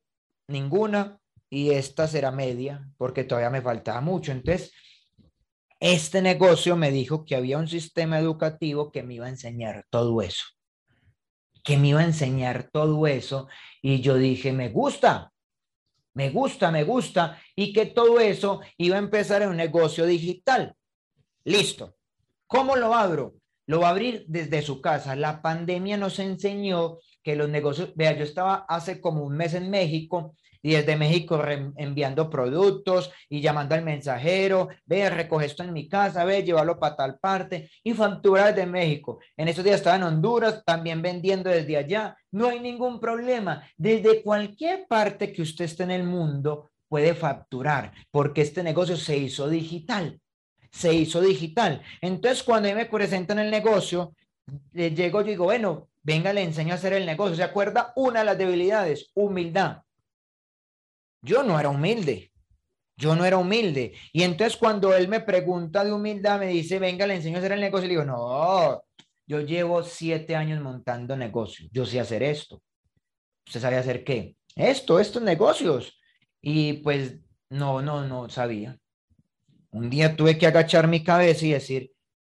ninguna 0.48 1.20
y 1.54 1.70
esta 1.70 2.08
será 2.08 2.32
media 2.32 2.84
porque 2.98 3.22
todavía 3.22 3.48
me 3.48 3.62
faltaba 3.62 4.00
mucho. 4.00 4.32
Entonces, 4.32 4.72
este 5.78 6.20
negocio 6.20 6.74
me 6.74 6.90
dijo 6.90 7.24
que 7.24 7.36
había 7.36 7.58
un 7.58 7.68
sistema 7.68 8.18
educativo 8.18 8.90
que 8.90 9.04
me 9.04 9.14
iba 9.14 9.26
a 9.26 9.28
enseñar 9.28 9.86
todo 9.88 10.20
eso, 10.20 10.44
que 11.62 11.76
me 11.76 11.88
iba 11.88 12.00
a 12.00 12.06
enseñar 12.06 12.70
todo 12.72 13.06
eso. 13.06 13.46
Y 13.80 14.00
yo 14.00 14.16
dije, 14.16 14.52
me 14.52 14.68
gusta, 14.70 15.32
me 16.14 16.30
gusta, 16.30 16.72
me 16.72 16.82
gusta, 16.82 17.40
y 17.54 17.72
que 17.72 17.86
todo 17.86 18.18
eso 18.18 18.60
iba 18.76 18.96
a 18.96 19.00
empezar 19.00 19.42
en 19.42 19.50
un 19.50 19.56
negocio 19.56 20.06
digital. 20.06 20.74
Listo. 21.44 21.94
¿Cómo 22.48 22.74
lo 22.74 22.94
abro? 22.94 23.36
Lo 23.66 23.80
va 23.80 23.88
a 23.88 23.90
abrir 23.90 24.24
desde 24.26 24.60
su 24.62 24.80
casa. 24.80 25.14
La 25.14 25.40
pandemia 25.40 25.96
nos 25.98 26.18
enseñó 26.18 26.98
que 27.22 27.36
los 27.36 27.48
negocios, 27.48 27.92
vea, 27.94 28.16
yo 28.16 28.24
estaba 28.24 28.66
hace 28.68 29.00
como 29.00 29.22
un 29.22 29.36
mes 29.36 29.54
en 29.54 29.70
México 29.70 30.34
y 30.64 30.70
desde 30.70 30.96
México 30.96 31.38
enviando 31.76 32.30
productos 32.30 33.12
y 33.28 33.42
llamando 33.42 33.74
al 33.74 33.84
mensajero, 33.84 34.68
ve, 34.86 35.10
recoge 35.10 35.44
esto 35.44 35.62
en 35.62 35.74
mi 35.74 35.90
casa, 35.90 36.24
ve, 36.24 36.42
llévalo 36.42 36.80
para 36.80 36.96
tal 36.96 37.18
parte 37.18 37.70
y 37.82 37.92
factura 37.92 38.46
desde 38.46 38.64
México. 38.64 39.18
En 39.36 39.48
esos 39.48 39.62
días 39.62 39.76
estaba 39.76 39.96
en 39.96 40.04
Honduras, 40.04 40.62
también 40.64 41.02
vendiendo 41.02 41.50
desde 41.50 41.76
allá. 41.76 42.16
No 42.32 42.48
hay 42.48 42.60
ningún 42.60 42.98
problema. 42.98 43.62
Desde 43.76 44.22
cualquier 44.22 44.86
parte 44.88 45.34
que 45.34 45.42
usted 45.42 45.66
esté 45.66 45.82
en 45.82 45.90
el 45.90 46.04
mundo 46.04 46.70
puede 46.88 47.12
facturar, 47.12 47.92
porque 48.10 48.40
este 48.40 48.62
negocio 48.62 48.96
se 48.96 49.18
hizo 49.18 49.50
digital. 49.50 50.18
Se 50.72 50.94
hizo 50.94 51.20
digital. 51.20 51.82
Entonces, 52.00 52.42
cuando 52.42 52.74
me 52.74 52.86
presentan 52.86 53.38
el 53.38 53.50
negocio, 53.50 54.14
le 54.72 54.92
llego 54.92 55.20
y 55.20 55.24
digo, 55.24 55.44
bueno, 55.44 55.90
venga, 56.02 56.32
le 56.32 56.42
enseño 56.42 56.72
a 56.72 56.76
hacer 56.76 56.94
el 56.94 57.04
negocio. 57.04 57.36
¿Se 57.36 57.42
acuerda? 57.42 57.92
Una 57.96 58.20
de 58.20 58.24
las 58.24 58.38
debilidades, 58.38 59.10
humildad. 59.12 59.83
Yo 61.24 61.42
no 61.42 61.58
era 61.58 61.70
humilde. 61.70 62.30
Yo 62.96 63.16
no 63.16 63.24
era 63.24 63.38
humilde. 63.38 63.94
Y 64.12 64.22
entonces 64.22 64.56
cuando 64.56 64.94
él 64.94 65.08
me 65.08 65.20
pregunta 65.20 65.84
de 65.84 65.92
humildad, 65.92 66.38
me 66.38 66.48
dice, 66.48 66.78
venga, 66.78 67.06
le 67.06 67.16
enseño 67.16 67.36
a 67.36 67.38
hacer 67.38 67.52
el 67.52 67.60
negocio. 67.60 67.88
Le 67.88 67.94
digo, 67.94 68.04
no, 68.04 68.84
yo 69.26 69.40
llevo 69.40 69.82
siete 69.82 70.36
años 70.36 70.62
montando 70.62 71.16
negocios. 71.16 71.68
Yo 71.72 71.86
sé 71.86 71.98
hacer 71.98 72.22
esto. 72.22 72.62
¿Usted 73.46 73.60
sabe 73.60 73.76
hacer 73.76 74.04
qué? 74.04 74.36
Esto, 74.54 75.00
estos 75.00 75.22
negocios. 75.22 75.98
Y 76.40 76.74
pues 76.74 77.16
no, 77.50 77.82
no, 77.82 78.06
no 78.06 78.28
sabía. 78.28 78.78
Un 79.70 79.90
día 79.90 80.14
tuve 80.14 80.38
que 80.38 80.46
agachar 80.46 80.86
mi 80.86 81.02
cabeza 81.02 81.46
y 81.46 81.52
decir, 81.52 81.92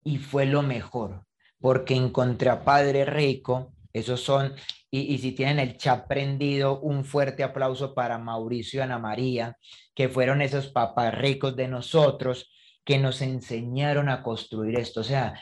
y 0.03 0.19
fue 0.19 0.45
lo 0.45 0.61
mejor, 0.61 1.25
porque 1.59 1.95
encontré 1.95 2.49
a 2.49 2.63
Padre 2.63 3.03
Rico. 3.03 3.73
Esos 3.91 4.21
son 4.21 4.53
y, 4.97 5.17
si 5.17 5.33
tienen 5.33 5.59
el 5.59 5.77
chat 5.77 6.07
prendido, 6.07 6.79
un 6.79 7.03
fuerte 7.03 7.43
aplauso 7.43 7.93
para 7.93 8.17
Mauricio 8.17 8.79
y 8.79 8.83
Ana 8.83 8.99
María, 8.99 9.57
que 9.93 10.09
fueron 10.09 10.41
esos 10.41 10.67
papás 10.67 11.13
ricos 11.13 11.55
de 11.55 11.67
nosotros 11.67 12.51
que 12.83 12.97
nos 12.97 13.21
enseñaron 13.21 14.09
a 14.09 14.23
construir 14.23 14.79
esto. 14.79 15.01
O 15.01 15.03
sea, 15.03 15.41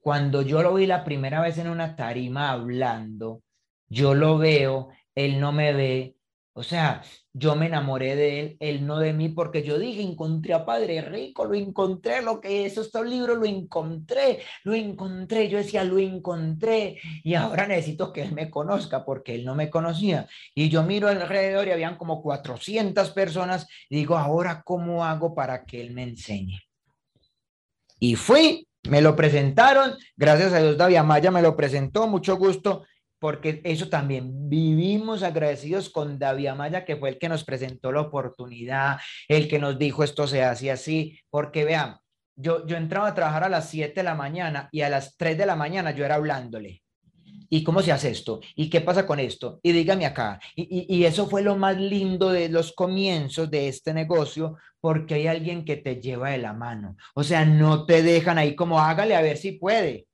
cuando 0.00 0.42
yo 0.42 0.62
lo 0.62 0.74
vi 0.74 0.86
la 0.86 1.04
primera 1.04 1.40
vez 1.40 1.58
en 1.58 1.68
una 1.68 1.94
tarima 1.94 2.50
hablando, 2.50 3.42
yo 3.88 4.14
lo 4.14 4.38
veo, 4.38 4.88
él 5.14 5.38
no 5.38 5.52
me 5.52 5.72
ve, 5.72 6.16
o 6.54 6.62
sea, 6.62 7.02
yo 7.34 7.56
me 7.56 7.66
enamoré 7.66 8.14
de 8.14 8.40
él, 8.40 8.56
él 8.60 8.86
no 8.86 8.98
de 8.98 9.12
mí, 9.12 9.30
porque 9.30 9.62
yo 9.62 9.78
dije, 9.78 10.02
encontré 10.02 10.52
a 10.52 10.66
Padre 10.66 11.00
Rico, 11.00 11.46
lo 11.46 11.54
encontré, 11.54 12.20
lo 12.20 12.40
que 12.40 12.66
es 12.66 12.76
estos 12.76 13.06
libros, 13.06 13.38
lo 13.38 13.46
encontré, 13.46 14.40
lo 14.64 14.74
encontré, 14.74 15.48
yo 15.48 15.56
decía, 15.58 15.82
lo 15.84 15.98
encontré, 15.98 16.98
y 17.24 17.34
ahora 17.34 17.66
necesito 17.66 18.12
que 18.12 18.22
él 18.22 18.32
me 18.32 18.50
conozca, 18.50 19.04
porque 19.04 19.34
él 19.34 19.44
no 19.44 19.54
me 19.54 19.70
conocía. 19.70 20.26
Y 20.54 20.68
yo 20.68 20.82
miro 20.82 21.08
alrededor 21.08 21.68
y 21.68 21.70
habían 21.70 21.96
como 21.96 22.22
400 22.22 23.10
personas, 23.10 23.66
y 23.88 23.96
digo, 23.96 24.18
ahora, 24.18 24.62
¿cómo 24.62 25.04
hago 25.04 25.34
para 25.34 25.64
que 25.64 25.80
él 25.80 25.94
me 25.94 26.02
enseñe? 26.02 26.60
Y 27.98 28.16
fui, 28.16 28.68
me 28.88 29.00
lo 29.00 29.16
presentaron, 29.16 29.94
gracias 30.16 30.52
a 30.52 30.58
Dios 30.58 30.76
David 30.76 30.96
Amaya 30.96 31.30
me 31.30 31.40
lo 31.40 31.56
presentó, 31.56 32.08
mucho 32.08 32.36
gusto, 32.36 32.84
porque 33.22 33.60
eso 33.62 33.88
también 33.88 34.50
vivimos 34.50 35.22
agradecidos 35.22 35.90
con 35.90 36.18
David 36.18 36.48
Amaya, 36.48 36.84
que 36.84 36.96
fue 36.96 37.10
el 37.10 37.18
que 37.20 37.28
nos 37.28 37.44
presentó 37.44 37.92
la 37.92 38.00
oportunidad, 38.00 38.98
el 39.28 39.46
que 39.46 39.60
nos 39.60 39.78
dijo 39.78 40.02
esto 40.02 40.26
se 40.26 40.42
hace 40.42 40.72
así, 40.72 41.20
porque 41.30 41.64
vean, 41.64 41.98
yo, 42.34 42.66
yo 42.66 42.76
entraba 42.76 43.06
a 43.06 43.14
trabajar 43.14 43.44
a 43.44 43.48
las 43.48 43.70
7 43.70 43.94
de 43.94 44.02
la 44.02 44.16
mañana 44.16 44.68
y 44.72 44.80
a 44.80 44.88
las 44.88 45.16
3 45.16 45.38
de 45.38 45.46
la 45.46 45.54
mañana 45.54 45.92
yo 45.92 46.04
era 46.04 46.16
hablándole. 46.16 46.82
¿Y 47.48 47.62
cómo 47.62 47.80
se 47.80 47.92
hace 47.92 48.10
esto? 48.10 48.40
¿Y 48.56 48.68
qué 48.68 48.80
pasa 48.80 49.06
con 49.06 49.20
esto? 49.20 49.60
Y 49.62 49.70
dígame 49.70 50.04
acá. 50.04 50.40
Y, 50.56 50.92
y, 50.92 51.04
eso 51.04 51.28
fue 51.28 51.42
lo 51.42 51.54
más 51.54 51.76
lindo 51.76 52.30
de 52.30 52.48
los 52.48 52.72
comienzos 52.72 53.48
de 53.52 53.68
este 53.68 53.94
negocio, 53.94 54.56
porque 54.80 55.14
hay 55.14 55.28
alguien 55.28 55.64
que 55.64 55.76
te 55.76 56.00
lleva 56.00 56.30
de 56.30 56.38
la 56.38 56.54
mano. 56.54 56.96
O 57.14 57.22
sea, 57.22 57.44
no 57.44 57.86
te 57.86 58.02
dejan 58.02 58.38
ahí 58.38 58.56
como 58.56 58.80
hágale 58.80 59.14
a 59.14 59.22
ver 59.22 59.36
si 59.36 59.52
puede. 59.52 60.08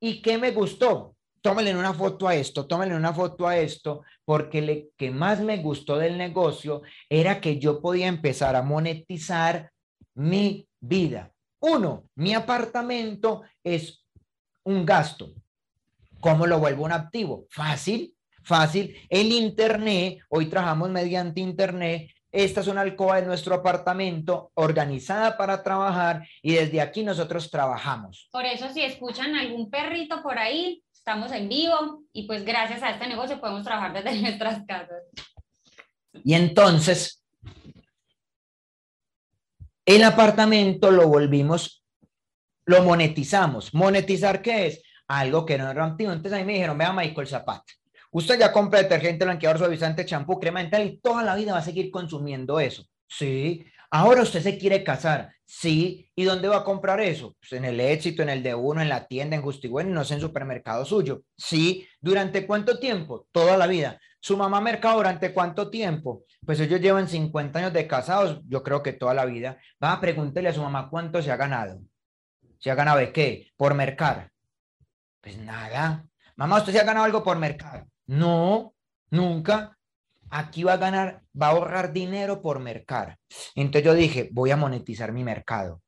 ¿Y 0.00 0.20
qué 0.22 0.38
me 0.38 0.50
gustó? 0.50 1.15
Tómenle 1.46 1.76
una 1.76 1.94
foto 1.94 2.26
a 2.26 2.34
esto, 2.34 2.66
tómenle 2.66 2.96
una 2.96 3.12
foto 3.12 3.46
a 3.46 3.56
esto, 3.56 4.02
porque 4.24 4.60
lo 4.60 4.74
que 4.96 5.12
más 5.12 5.40
me 5.40 5.58
gustó 5.58 5.96
del 5.96 6.18
negocio 6.18 6.82
era 7.08 7.40
que 7.40 7.60
yo 7.60 7.80
podía 7.80 8.08
empezar 8.08 8.56
a 8.56 8.62
monetizar 8.62 9.70
mi 10.14 10.68
vida. 10.80 11.32
Uno, 11.60 12.08
mi 12.16 12.34
apartamento 12.34 13.42
es 13.62 14.04
un 14.64 14.84
gasto. 14.84 15.34
¿Cómo 16.18 16.48
lo 16.48 16.58
vuelvo 16.58 16.84
un 16.84 16.90
activo? 16.90 17.46
Fácil, 17.48 18.16
fácil. 18.42 18.96
El 19.08 19.30
Internet, 19.30 20.18
hoy 20.28 20.46
trabajamos 20.46 20.90
mediante 20.90 21.40
Internet. 21.40 22.10
Esta 22.32 22.60
es 22.60 22.66
una 22.66 22.80
alcoba 22.80 23.20
de 23.20 23.26
nuestro 23.26 23.54
apartamento 23.54 24.50
organizada 24.54 25.36
para 25.36 25.62
trabajar 25.62 26.26
y 26.42 26.54
desde 26.54 26.80
aquí 26.80 27.04
nosotros 27.04 27.52
trabajamos. 27.52 28.28
Por 28.32 28.44
eso 28.44 28.68
si 28.72 28.82
escuchan 28.82 29.36
algún 29.36 29.70
perrito 29.70 30.24
por 30.24 30.38
ahí, 30.38 30.82
estamos 31.06 31.30
en 31.30 31.48
vivo 31.48 32.02
y 32.12 32.26
pues 32.26 32.44
gracias 32.44 32.82
a 32.82 32.90
este 32.90 33.06
negocio 33.06 33.40
podemos 33.40 33.62
trabajar 33.62 33.92
desde 33.92 34.20
nuestras 34.22 34.66
casas. 34.66 35.04
Y 36.24 36.34
entonces, 36.34 37.24
el 39.84 40.02
apartamento 40.02 40.90
lo 40.90 41.06
volvimos, 41.06 41.84
lo 42.64 42.82
monetizamos. 42.82 43.72
¿Monetizar 43.72 44.42
qué 44.42 44.66
es? 44.66 44.82
Algo 45.06 45.46
que 45.46 45.56
no 45.56 45.70
era 45.70 45.84
antiguo. 45.84 46.12
Entonces 46.12 46.32
ahí 46.32 46.44
me 46.44 46.54
dijeron, 46.54 46.76
vea 46.76 46.92
Michael 46.92 47.28
Zapata, 47.28 47.72
usted 48.10 48.40
ya 48.40 48.50
compra 48.50 48.82
detergente, 48.82 49.24
blanqueador, 49.24 49.58
suavizante, 49.58 50.04
champú, 50.04 50.40
crema 50.40 50.58
dental 50.58 50.84
y 50.86 50.98
toda 50.98 51.22
la 51.22 51.36
vida 51.36 51.52
va 51.52 51.58
a 51.58 51.62
seguir 51.62 51.92
consumiendo 51.92 52.58
eso. 52.58 52.84
Sí, 53.06 53.64
Ahora 53.90 54.22
usted 54.22 54.42
se 54.42 54.58
quiere 54.58 54.82
casar, 54.82 55.32
sí. 55.44 56.10
¿Y 56.14 56.24
dónde 56.24 56.48
va 56.48 56.58
a 56.58 56.64
comprar 56.64 57.00
eso? 57.00 57.36
Pues 57.38 57.52
en 57.52 57.64
el 57.64 57.80
éxito, 57.80 58.22
en 58.22 58.28
el 58.28 58.42
de 58.42 58.54
uno, 58.54 58.80
en 58.80 58.88
la 58.88 59.06
tienda, 59.06 59.36
en 59.36 59.42
Justigüen, 59.42 59.92
no 59.92 60.04
sé, 60.04 60.14
en 60.14 60.20
supermercado 60.20 60.84
suyo. 60.84 61.22
Sí. 61.36 61.86
¿Durante 62.00 62.46
cuánto 62.46 62.78
tiempo? 62.78 63.26
Toda 63.32 63.56
la 63.56 63.66
vida. 63.66 64.00
¿Su 64.20 64.36
mamá 64.36 64.60
mercado 64.60 64.96
durante 64.96 65.32
cuánto 65.32 65.70
tiempo? 65.70 66.24
Pues 66.44 66.58
ellos 66.60 66.80
llevan 66.80 67.08
50 67.08 67.58
años 67.58 67.72
de 67.72 67.86
casados, 67.86 68.40
yo 68.48 68.62
creo 68.62 68.82
que 68.82 68.92
toda 68.92 69.14
la 69.14 69.24
vida. 69.24 69.58
Va 69.82 69.92
a 69.92 70.00
preguntarle 70.00 70.48
a 70.48 70.52
su 70.54 70.62
mamá 70.62 70.88
cuánto 70.90 71.22
se 71.22 71.30
ha 71.30 71.36
ganado. 71.36 71.80
¿Se 72.58 72.70
ha 72.70 72.74
ganado 72.74 72.98
de 72.98 73.12
qué? 73.12 73.52
Por 73.56 73.74
mercar. 73.74 74.32
Pues 75.20 75.38
nada. 75.38 76.04
Mamá, 76.34 76.58
¿usted 76.58 76.72
se 76.72 76.80
ha 76.80 76.84
ganado 76.84 77.04
algo 77.04 77.22
por 77.22 77.38
mercar? 77.38 77.86
No, 78.06 78.74
nunca 79.10 79.75
aquí 80.30 80.62
va 80.64 80.74
a 80.74 80.78
ganar, 80.78 81.22
va 81.40 81.48
a 81.48 81.50
ahorrar 81.50 81.92
dinero 81.92 82.42
por 82.42 82.58
mercar. 82.60 83.18
Entonces 83.54 83.84
yo 83.84 83.94
dije, 83.94 84.28
voy 84.32 84.50
a 84.50 84.56
monetizar 84.56 85.12
mi 85.12 85.24
mercado. 85.24 85.82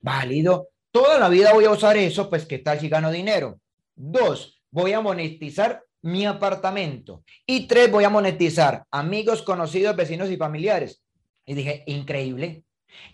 Válido. 0.00 0.68
Toda 0.90 1.18
la 1.18 1.28
vida 1.28 1.52
voy 1.52 1.64
a 1.64 1.70
usar 1.70 1.96
eso, 1.96 2.28
pues 2.28 2.44
¿qué 2.44 2.58
tal 2.58 2.78
si 2.78 2.88
gano 2.88 3.10
dinero? 3.10 3.60
Dos, 3.94 4.62
voy 4.70 4.92
a 4.92 5.00
monetizar 5.00 5.82
mi 6.02 6.26
apartamento. 6.26 7.24
Y 7.46 7.66
tres, 7.66 7.90
voy 7.90 8.04
a 8.04 8.10
monetizar 8.10 8.84
amigos, 8.90 9.42
conocidos, 9.42 9.96
vecinos 9.96 10.30
y 10.30 10.36
familiares. 10.36 11.02
Y 11.46 11.54
dije, 11.54 11.84
increíble. 11.86 12.64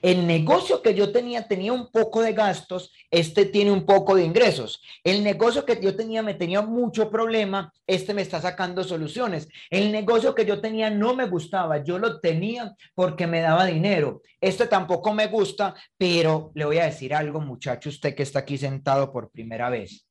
El 0.01 0.27
negocio 0.27 0.81
que 0.83 0.95
yo 0.95 1.13
tenía 1.13 1.49
tenía 1.49 1.73
un 1.73 1.91
poco 1.91 2.23
de 2.23 2.33
gastos, 2.33 2.93
este 3.11 3.45
tiene 3.45 3.73
un 3.73 3.85
poco 3.85 4.15
de 4.15 4.25
ingresos. 4.25 4.81
El 5.03 5.25
negocio 5.25 5.65
que 5.65 5.81
yo 5.81 5.97
tenía 5.97 6.23
me 6.23 6.35
tenía 6.35 6.63
mucho 6.63 7.11
problema, 7.11 7.73
este 7.87 8.15
me 8.15 8.23
está 8.23 8.41
sacando 8.41 8.85
soluciones. 8.85 9.49
El 9.71 9.91
negocio 9.91 10.35
que 10.35 10.45
yo 10.45 10.61
tenía 10.61 10.91
no 10.91 11.15
me 11.15 11.27
gustaba, 11.27 11.83
yo 11.83 11.99
lo 11.99 12.21
tenía 12.21 12.75
porque 12.95 13.27
me 13.27 13.41
daba 13.41 13.67
dinero. 13.67 14.23
Este 14.41 14.67
tampoco 14.67 15.13
me 15.15 15.27
gusta, 15.27 15.75
pero 15.97 16.53
le 16.55 16.65
voy 16.65 16.79
a 16.79 16.85
decir 16.85 17.15
algo, 17.15 17.41
muchacho, 17.41 17.89
usted 17.89 18.15
que 18.15 18.23
está 18.23 18.41
aquí 18.41 18.57
sentado 18.59 19.13
por 19.13 19.31
primera 19.31 19.69
vez. 19.69 20.07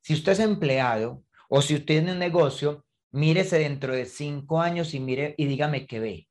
Si 0.00 0.14
usted 0.14 0.32
es 0.32 0.40
empleado 0.40 1.22
o 1.48 1.62
si 1.62 1.74
usted 1.74 1.86
tiene 1.86 2.12
un 2.12 2.18
negocio, 2.18 2.84
mírese 3.10 3.58
dentro 3.58 3.94
de 3.94 4.06
cinco 4.06 4.60
años 4.60 4.94
y 4.94 5.00
mire 5.00 5.34
y 5.38 5.46
dígame 5.46 5.86
qué 5.86 6.00
ve. 6.00 6.28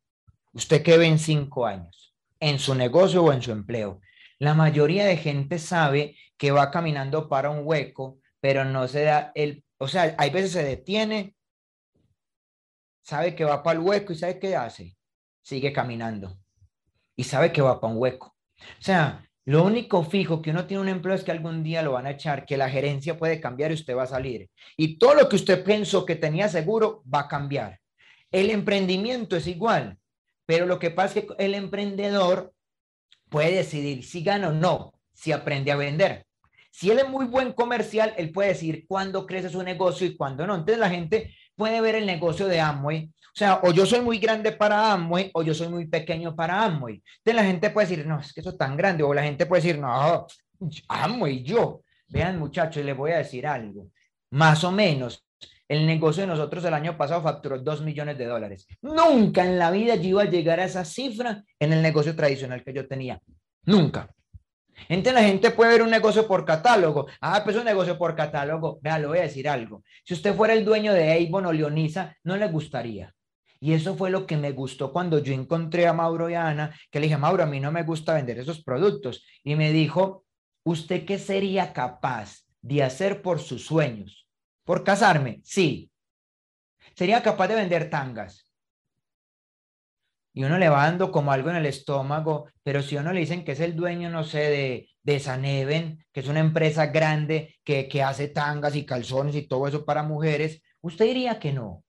¿Usted 0.53 0.83
qué 0.83 0.97
ve 0.97 1.07
en 1.07 1.17
cinco 1.17 1.65
años? 1.65 2.12
En 2.43 2.59
su 2.59 2.75
negocio 2.75 3.23
o 3.23 3.31
en 3.31 3.41
su 3.41 3.51
empleo. 3.51 4.01
La 4.37 4.53
mayoría 4.53 5.05
de 5.05 5.15
gente 5.15 5.57
sabe 5.59 6.17
que 6.37 6.51
va 6.51 6.71
caminando 6.71 7.29
para 7.29 7.49
un 7.49 7.61
hueco, 7.63 8.19
pero 8.41 8.65
no 8.65 8.87
se 8.87 9.03
da 9.03 9.31
el, 9.33 9.63
o 9.77 9.87
sea, 9.87 10.13
hay 10.17 10.29
veces 10.29 10.51
se 10.51 10.63
detiene, 10.63 11.35
sabe 13.01 13.33
que 13.33 13.45
va 13.45 13.63
para 13.63 13.79
el 13.79 13.85
hueco 13.85 14.11
y 14.11 14.17
sabe 14.17 14.39
qué 14.39 14.55
hace, 14.55 14.97
sigue 15.41 15.71
caminando 15.71 16.37
y 17.15 17.23
sabe 17.23 17.53
que 17.53 17.61
va 17.61 17.79
para 17.79 17.93
un 17.93 17.99
hueco. 17.99 18.35
O 18.59 18.83
sea, 18.83 19.25
Lo 19.45 19.63
único 19.63 20.03
fijo 20.03 20.41
que 20.41 20.51
uno 20.51 20.65
tiene 20.65 20.81
un 20.81 20.89
empleo 20.89 21.15
es 21.15 21.23
que 21.23 21.31
algún 21.31 21.63
día 21.63 21.81
lo 21.81 21.91
van 21.93 22.05
a 22.05 22.11
echar, 22.11 22.45
que 22.45 22.55
la 22.55 22.69
gerencia 22.69 23.17
puede 23.17 23.41
cambiar 23.41 23.71
y 23.71 23.73
usted 23.73 23.95
va 23.95 24.03
a 24.03 24.07
salir. 24.07 24.49
Y 24.77 24.97
todo 24.97 25.15
lo 25.15 25.27
que 25.27 25.35
usted 25.35 25.63
pensó 25.63 26.05
que 26.05 26.15
tenía 26.15 26.47
seguro 26.47 27.03
va 27.13 27.21
a 27.21 27.27
cambiar. 27.27 27.79
El 28.31 28.49
emprendimiento 28.49 29.35
es 29.35 29.47
igual, 29.47 29.97
pero 30.45 30.65
lo 30.65 30.79
que 30.79 30.91
pasa 30.91 31.19
es 31.19 31.25
que 31.25 31.33
el 31.37 31.55
emprendedor 31.55 32.53
puede 33.29 33.55
decidir 33.55 34.03
si 34.03 34.23
gana 34.23 34.49
o 34.49 34.51
no, 34.53 34.93
si 35.13 35.31
aprende 35.31 35.71
a 35.71 35.75
vender. 35.75 36.25
Si 36.71 36.89
él 36.89 36.99
es 36.99 37.07
muy 37.07 37.25
buen 37.25 37.53
comercial, 37.53 38.13
él 38.17 38.31
puede 38.31 38.49
decir 38.49 38.85
cuándo 38.87 39.25
crece 39.27 39.49
su 39.49 39.61
negocio 39.61 40.07
y 40.07 40.15
cuándo 40.15 40.47
no. 40.47 40.55
Entonces 40.55 40.79
la 40.79 40.89
gente 40.89 41.35
puede 41.55 41.81
ver 41.81 41.95
el 41.95 42.05
negocio 42.05 42.47
de 42.47 42.59
Amway 42.59 43.11
o 43.33 43.35
sea, 43.35 43.61
o 43.63 43.71
yo 43.71 43.87
soy 43.87 43.99
muy 44.01 44.19
grande 44.19 44.51
para 44.51 44.93
Amway 44.93 45.31
o 45.33 45.41
yo 45.41 45.55
soy 45.55 45.67
muy 45.67 45.87
pequeño 45.87 46.35
para 46.35 46.63
Amway. 46.65 47.01
Entonces 47.17 47.35
la 47.35 47.43
gente 47.43 47.71
puede 47.71 47.87
decir, 47.87 48.05
no, 48.05 48.19
es 48.19 48.31
que 48.31 48.41
eso 48.41 48.51
es 48.51 48.57
tan 48.59 48.77
grande. 48.77 49.01
O 49.01 49.11
la 49.11 49.23
gente 49.23 49.47
puede 49.47 49.63
decir, 49.63 49.79
no, 49.79 50.27
Amway, 50.87 51.43
yo. 51.43 51.81
Vean 52.09 52.37
muchachos, 52.37 52.85
les 52.85 52.95
voy 52.95 53.09
a 53.09 53.17
decir 53.17 53.47
algo. 53.47 53.87
Más 54.29 54.63
o 54.63 54.71
menos, 54.71 55.25
el 55.73 55.85
negocio 55.85 56.21
de 56.21 56.27
nosotros 56.27 56.63
el 56.65 56.73
año 56.73 56.95
pasado 56.97 57.21
facturó 57.21 57.59
2 57.59 57.81
millones 57.81 58.17
de 58.17 58.25
dólares. 58.25 58.67
Nunca 58.81 59.43
en 59.43 59.57
la 59.57 59.71
vida 59.71 59.95
yo 59.95 60.09
iba 60.09 60.21
a 60.21 60.29
llegar 60.29 60.59
a 60.59 60.65
esa 60.65 60.85
cifra 60.85 61.43
en 61.59 61.73
el 61.73 61.81
negocio 61.81 62.15
tradicional 62.15 62.63
que 62.63 62.73
yo 62.73 62.87
tenía. 62.87 63.19
Nunca. 63.65 64.13
Entonces 64.89 65.13
la 65.13 65.27
gente 65.27 65.51
puede 65.51 65.71
ver 65.71 65.81
un 65.81 65.89
negocio 65.89 66.27
por 66.27 66.45
catálogo. 66.45 67.07
Ah, 67.21 67.41
pues 67.43 67.55
un 67.55 67.65
negocio 67.65 67.97
por 67.97 68.15
catálogo. 68.15 68.79
Vea, 68.81 68.99
le 68.99 69.07
voy 69.07 69.19
a 69.19 69.23
decir 69.23 69.49
algo. 69.49 69.83
Si 70.03 70.13
usted 70.13 70.35
fuera 70.35 70.53
el 70.53 70.63
dueño 70.63 70.93
de 70.93 71.11
Avon 71.11 71.45
o 71.45 71.53
Leonisa, 71.53 72.15
no 72.23 72.37
le 72.37 72.47
gustaría. 72.47 73.13
Y 73.59 73.73
eso 73.73 73.95
fue 73.95 74.09
lo 74.09 74.27
que 74.27 74.37
me 74.37 74.51
gustó 74.51 74.91
cuando 74.91 75.19
yo 75.19 75.33
encontré 75.33 75.87
a 75.87 75.93
Mauro 75.93 76.29
y 76.29 76.33
a 76.33 76.49
Ana, 76.49 76.75
que 76.91 76.99
le 76.99 77.05
dije, 77.05 77.17
Mauro, 77.17 77.43
a 77.43 77.47
mí 77.47 77.59
no 77.59 77.71
me 77.71 77.83
gusta 77.83 78.13
vender 78.13 78.37
esos 78.39 78.63
productos. 78.63 79.25
Y 79.43 79.55
me 79.55 79.71
dijo, 79.71 80.25
¿usted 80.63 81.05
qué 81.05 81.17
sería 81.17 81.71
capaz 81.71 82.41
de 82.61 82.83
hacer 82.83 83.21
por 83.21 83.39
sus 83.39 83.65
sueños? 83.65 84.22
¿Por 84.63 84.83
casarme? 84.83 85.41
Sí. 85.43 85.91
¿Sería 86.95 87.21
capaz 87.21 87.47
de 87.47 87.55
vender 87.55 87.89
tangas? 87.89 88.49
Y 90.33 90.43
uno 90.43 90.57
le 90.57 90.69
va 90.69 90.85
dando 90.85 91.11
como 91.11 91.31
algo 91.31 91.49
en 91.49 91.57
el 91.57 91.65
estómago, 91.67 92.47
pero 92.63 92.81
si 92.81 92.97
uno 92.97 93.13
le 93.13 93.19
dicen 93.19 93.45
que 93.45 93.51
es 93.51 93.59
el 93.59 93.75
dueño, 93.75 94.09
no 94.09 94.23
sé, 94.23 94.39
de, 94.39 94.89
de 95.03 95.19
Saneven, 95.19 96.03
que 96.11 96.21
es 96.21 96.27
una 96.27 96.39
empresa 96.39 96.87
grande 96.87 97.59
que, 97.63 97.87
que 97.87 98.01
hace 98.01 98.29
tangas 98.29 98.75
y 98.75 98.85
calzones 98.85 99.35
y 99.35 99.47
todo 99.47 99.67
eso 99.67 99.85
para 99.85 100.01
mujeres, 100.01 100.63
usted 100.81 101.05
diría 101.05 101.39
que 101.39 101.53
no. 101.53 101.83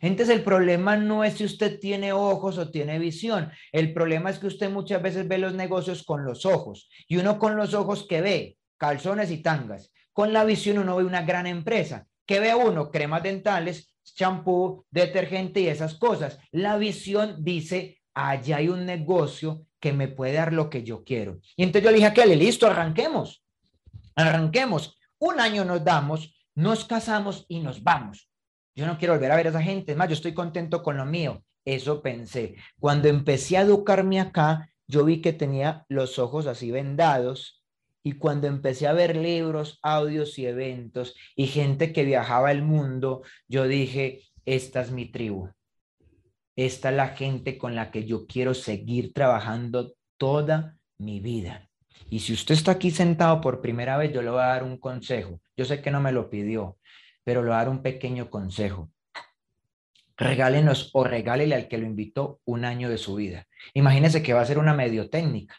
Entonces 0.00 0.36
el 0.36 0.44
problema 0.44 0.96
no 0.96 1.24
es 1.24 1.34
si 1.34 1.44
usted 1.44 1.78
tiene 1.80 2.12
ojos 2.12 2.56
o 2.56 2.70
tiene 2.70 2.98
visión. 2.98 3.50
El 3.72 3.92
problema 3.92 4.30
es 4.30 4.38
que 4.38 4.46
usted 4.46 4.70
muchas 4.70 5.02
veces 5.02 5.26
ve 5.26 5.38
los 5.38 5.54
negocios 5.54 6.04
con 6.04 6.24
los 6.24 6.46
ojos 6.46 6.88
y 7.08 7.16
uno 7.16 7.38
con 7.38 7.56
los 7.56 7.74
ojos 7.74 8.06
que 8.08 8.20
ve 8.20 8.58
calzones 8.76 9.30
y 9.30 9.42
tangas. 9.42 9.92
Con 10.18 10.32
la 10.32 10.42
visión 10.42 10.78
uno 10.78 10.96
ve 10.96 11.04
una 11.04 11.22
gran 11.22 11.46
empresa. 11.46 12.08
¿Qué 12.26 12.40
ve 12.40 12.52
uno? 12.52 12.90
Cremas 12.90 13.22
dentales, 13.22 13.94
champú, 14.02 14.84
detergente 14.90 15.60
y 15.60 15.68
esas 15.68 15.94
cosas. 15.94 16.40
La 16.50 16.76
visión 16.76 17.36
dice, 17.44 18.00
allá 18.14 18.56
hay 18.56 18.68
un 18.68 18.84
negocio 18.84 19.66
que 19.78 19.92
me 19.92 20.08
puede 20.08 20.32
dar 20.32 20.52
lo 20.52 20.70
que 20.70 20.82
yo 20.82 21.04
quiero. 21.04 21.38
Y 21.54 21.62
entonces 21.62 21.84
yo 21.84 21.90
le 21.92 21.98
dije 21.98 22.08
a 22.08 22.14
Kelly, 22.14 22.34
listo, 22.34 22.66
arranquemos. 22.66 23.44
Arranquemos. 24.16 24.98
Un 25.20 25.38
año 25.38 25.64
nos 25.64 25.84
damos, 25.84 26.34
nos 26.56 26.84
casamos 26.84 27.46
y 27.46 27.60
nos 27.60 27.84
vamos. 27.84 28.28
Yo 28.74 28.86
no 28.88 28.98
quiero 28.98 29.14
volver 29.14 29.30
a 29.30 29.36
ver 29.36 29.46
a 29.46 29.50
esa 29.50 29.62
gente. 29.62 29.92
Es 29.92 29.98
más, 29.98 30.08
yo 30.08 30.14
estoy 30.14 30.34
contento 30.34 30.82
con 30.82 30.96
lo 30.96 31.04
mío. 31.04 31.44
Eso 31.64 32.02
pensé. 32.02 32.56
Cuando 32.80 33.06
empecé 33.06 33.56
a 33.56 33.60
educarme 33.60 34.18
acá, 34.18 34.68
yo 34.88 35.04
vi 35.04 35.20
que 35.20 35.32
tenía 35.32 35.86
los 35.88 36.18
ojos 36.18 36.48
así 36.48 36.72
vendados. 36.72 37.57
Y 38.08 38.12
cuando 38.12 38.46
empecé 38.46 38.86
a 38.86 38.94
ver 38.94 39.16
libros, 39.16 39.78
audios 39.82 40.38
y 40.38 40.46
eventos 40.46 41.14
y 41.36 41.46
gente 41.46 41.92
que 41.92 42.04
viajaba 42.04 42.50
el 42.50 42.62
mundo, 42.62 43.20
yo 43.48 43.68
dije, 43.68 44.22
esta 44.46 44.80
es 44.80 44.90
mi 44.90 45.12
tribu. 45.12 45.50
Esta 46.56 46.88
es 46.88 46.96
la 46.96 47.08
gente 47.08 47.58
con 47.58 47.74
la 47.74 47.90
que 47.90 48.06
yo 48.06 48.26
quiero 48.26 48.54
seguir 48.54 49.12
trabajando 49.12 49.92
toda 50.16 50.78
mi 50.96 51.20
vida. 51.20 51.68
Y 52.08 52.20
si 52.20 52.32
usted 52.32 52.54
está 52.54 52.70
aquí 52.70 52.90
sentado 52.90 53.42
por 53.42 53.60
primera 53.60 53.98
vez, 53.98 54.10
yo 54.10 54.22
le 54.22 54.30
voy 54.30 54.40
a 54.40 54.54
dar 54.54 54.64
un 54.64 54.78
consejo. 54.78 55.42
Yo 55.54 55.66
sé 55.66 55.82
que 55.82 55.90
no 55.90 56.00
me 56.00 56.10
lo 56.10 56.30
pidió, 56.30 56.78
pero 57.24 57.42
le 57.42 57.48
voy 57.48 57.56
a 57.56 57.58
dar 57.58 57.68
un 57.68 57.82
pequeño 57.82 58.30
consejo. 58.30 58.90
Regálenos 60.16 60.88
o 60.94 61.04
regálele 61.04 61.54
al 61.54 61.68
que 61.68 61.76
lo 61.76 61.84
invitó 61.84 62.40
un 62.46 62.64
año 62.64 62.88
de 62.88 62.96
su 62.96 63.16
vida. 63.16 63.46
Imagínese 63.74 64.22
que 64.22 64.32
va 64.32 64.40
a 64.40 64.46
ser 64.46 64.56
una 64.56 64.72
medio 64.72 65.10
técnica. 65.10 65.58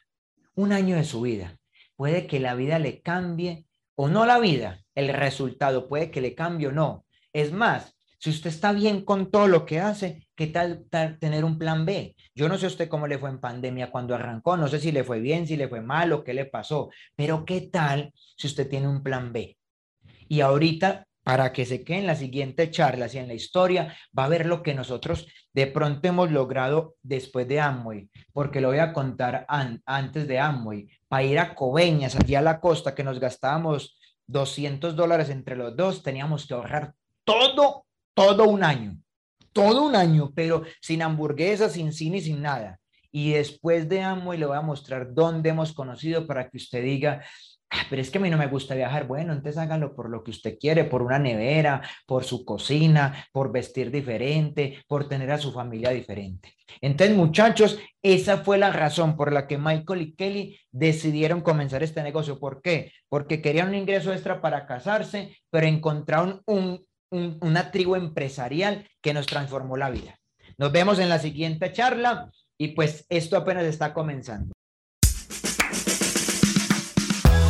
Un 0.56 0.74
año 0.74 0.96
de 0.96 1.04
su 1.04 1.22
vida. 1.22 1.59
Puede 2.00 2.28
que 2.28 2.40
la 2.40 2.56
vida 2.56 2.80
le 2.80 3.02
cambie 3.02 3.66
o 3.96 4.08
no 4.08 4.26
la 4.26 4.40
vida, 4.40 4.86
el 4.96 5.10
resultado 5.10 5.90
puede 5.90 6.12
que 6.12 6.22
le 6.22 6.34
cambie 6.34 6.68
o 6.68 6.72
no. 6.72 7.06
Es 7.34 7.52
más, 7.52 7.98
si 8.20 8.30
usted 8.30 8.52
está 8.52 8.72
bien 8.72 9.04
con 9.04 9.30
todo 9.30 9.50
lo 9.50 9.66
que 9.66 9.82
hace, 9.82 10.26
¿qué 10.34 10.48
tal, 10.48 10.86
tal, 10.90 11.20
tener 11.20 11.44
un 11.44 11.60
plan 11.60 11.86
B? 11.86 12.16
Yo 12.34 12.48
no 12.48 12.58
sé 12.58 12.68
usted 12.68 12.88
cómo 12.88 13.06
le 13.06 13.18
fue 13.18 13.30
en 13.30 13.42
pandemia 13.42 13.92
cuando 13.92 14.16
arrancó, 14.16 14.56
no 14.56 14.70
sé 14.70 14.80
si 14.80 14.94
le 14.94 15.04
fue 15.04 15.20
bien, 15.20 15.46
si 15.46 15.58
le 15.58 15.68
fue 15.68 15.82
mal 15.82 16.14
o 16.14 16.24
qué 16.24 16.34
le 16.34 16.46
pasó, 16.46 16.90
pero 17.18 17.44
¿qué 17.44 17.68
tal 17.70 18.14
si 18.38 18.48
usted 18.48 18.70
tiene 18.70 18.88
un 18.88 19.04
plan 19.04 19.34
B? 19.34 19.58
Y 20.30 20.40
ahorita 20.40 21.06
para 21.30 21.54
que 21.54 21.64
se 21.64 21.84
quede 21.84 22.00
en 22.00 22.08
la 22.08 22.16
siguiente 22.16 22.72
charla, 22.72 23.08
y 23.14 23.20
en 23.20 23.28
la 23.28 23.36
historia, 23.36 23.96
va 24.18 24.26
a 24.26 24.30
ver 24.30 24.48
lo 24.48 24.64
que 24.64 24.74
nosotros 24.74 25.28
de 25.54 25.68
pronto 25.68 26.08
hemos 26.08 26.32
logrado 26.32 26.96
después 27.04 27.48
de 27.48 27.60
Amway, 27.60 28.10
porque 28.34 28.60
lo 28.60 28.70
voy 28.70 28.80
a 28.80 28.94
contar 28.94 29.46
antes 29.48 30.28
de 30.28 30.40
Amway, 30.40 30.88
para 31.08 31.22
ir 31.22 31.38
a 31.38 31.54
Coveñas, 31.54 32.16
allí 32.16 32.34
a 32.34 32.42
la 32.42 32.60
costa, 32.60 32.96
que 32.96 33.04
nos 33.04 33.20
gastábamos 33.20 33.96
200 34.26 34.96
dólares 34.96 35.30
entre 35.30 35.56
los 35.56 35.78
dos, 35.78 36.02
teníamos 36.02 36.48
que 36.48 36.56
ahorrar 36.56 36.96
todo, 37.24 37.86
todo 38.16 38.46
un 38.46 38.64
año, 38.64 38.98
todo 39.54 39.84
un 39.84 39.96
año, 39.96 40.32
pero 40.34 40.64
sin 40.82 41.04
hamburguesas, 41.04 41.74
sin 41.74 41.94
cine, 41.94 42.22
sin 42.22 42.42
nada. 42.42 42.80
Y 43.12 43.34
después 43.34 43.88
de 43.88 44.02
Amway 44.02 44.40
le 44.40 44.48
voy 44.48 44.58
a 44.58 44.62
mostrar 44.62 45.14
dónde 45.14 45.50
hemos 45.50 45.74
conocido 45.74 46.26
para 46.26 46.50
que 46.50 46.58
usted 46.58 46.84
diga, 46.84 47.24
pero 47.90 48.02
es 48.02 48.10
que 48.10 48.18
a 48.18 48.22
mí 48.22 48.30
no 48.30 48.38
me 48.38 48.48
gusta 48.48 48.76
viajar. 48.76 49.08
Bueno, 49.08 49.34
entonces 49.34 49.58
hágalo 49.58 49.96
por 49.96 50.10
lo 50.10 50.24
que 50.24 50.32
usted 50.32 50.58
quiere, 50.60 50.84
por 50.84 51.02
una 51.02 51.20
nevera, 51.20 51.82
por 52.06 52.24
su 52.24 52.46
cocina, 52.46 53.28
por 53.32 53.52
vestir 53.52 53.92
diferente, 53.92 54.84
por 54.88 55.08
tener 55.08 55.32
a 55.32 55.38
su 55.38 55.52
familia 55.52 55.92
diferente. 55.92 56.54
Entonces, 56.82 57.16
muchachos, 57.16 57.80
esa 58.02 58.38
fue 58.38 58.58
la 58.58 58.72
razón 58.72 59.16
por 59.16 59.34
la 59.34 59.48
que 59.48 59.58
Michael 59.58 60.02
y 60.02 60.14
Kelly 60.14 60.60
decidieron 60.72 61.42
comenzar 61.42 61.84
este 61.84 62.04
negocio. 62.04 62.40
¿Por 62.40 62.62
qué? 62.62 62.92
Porque 63.08 63.42
querían 63.42 63.70
un 63.70 63.76
ingreso 63.76 64.14
extra 64.14 64.42
para 64.42 64.66
casarse, 64.66 65.38
pero 65.50 65.68
encontraron 65.68 66.42
un, 66.46 66.86
una 67.12 67.72
tribu 67.72 67.96
empresarial 67.96 68.88
que 69.02 69.14
nos 69.14 69.26
transformó 69.26 69.78
la 69.78 69.90
vida. 69.90 70.20
Nos 70.58 70.72
vemos 70.72 71.00
en 71.00 71.10
la 71.10 71.20
siguiente 71.20 71.72
charla 71.72 72.30
y 72.58 72.70
pues 72.70 73.06
esto 73.10 73.38
apenas 73.38 73.64
está 73.66 73.94
comenzando. 73.94 74.54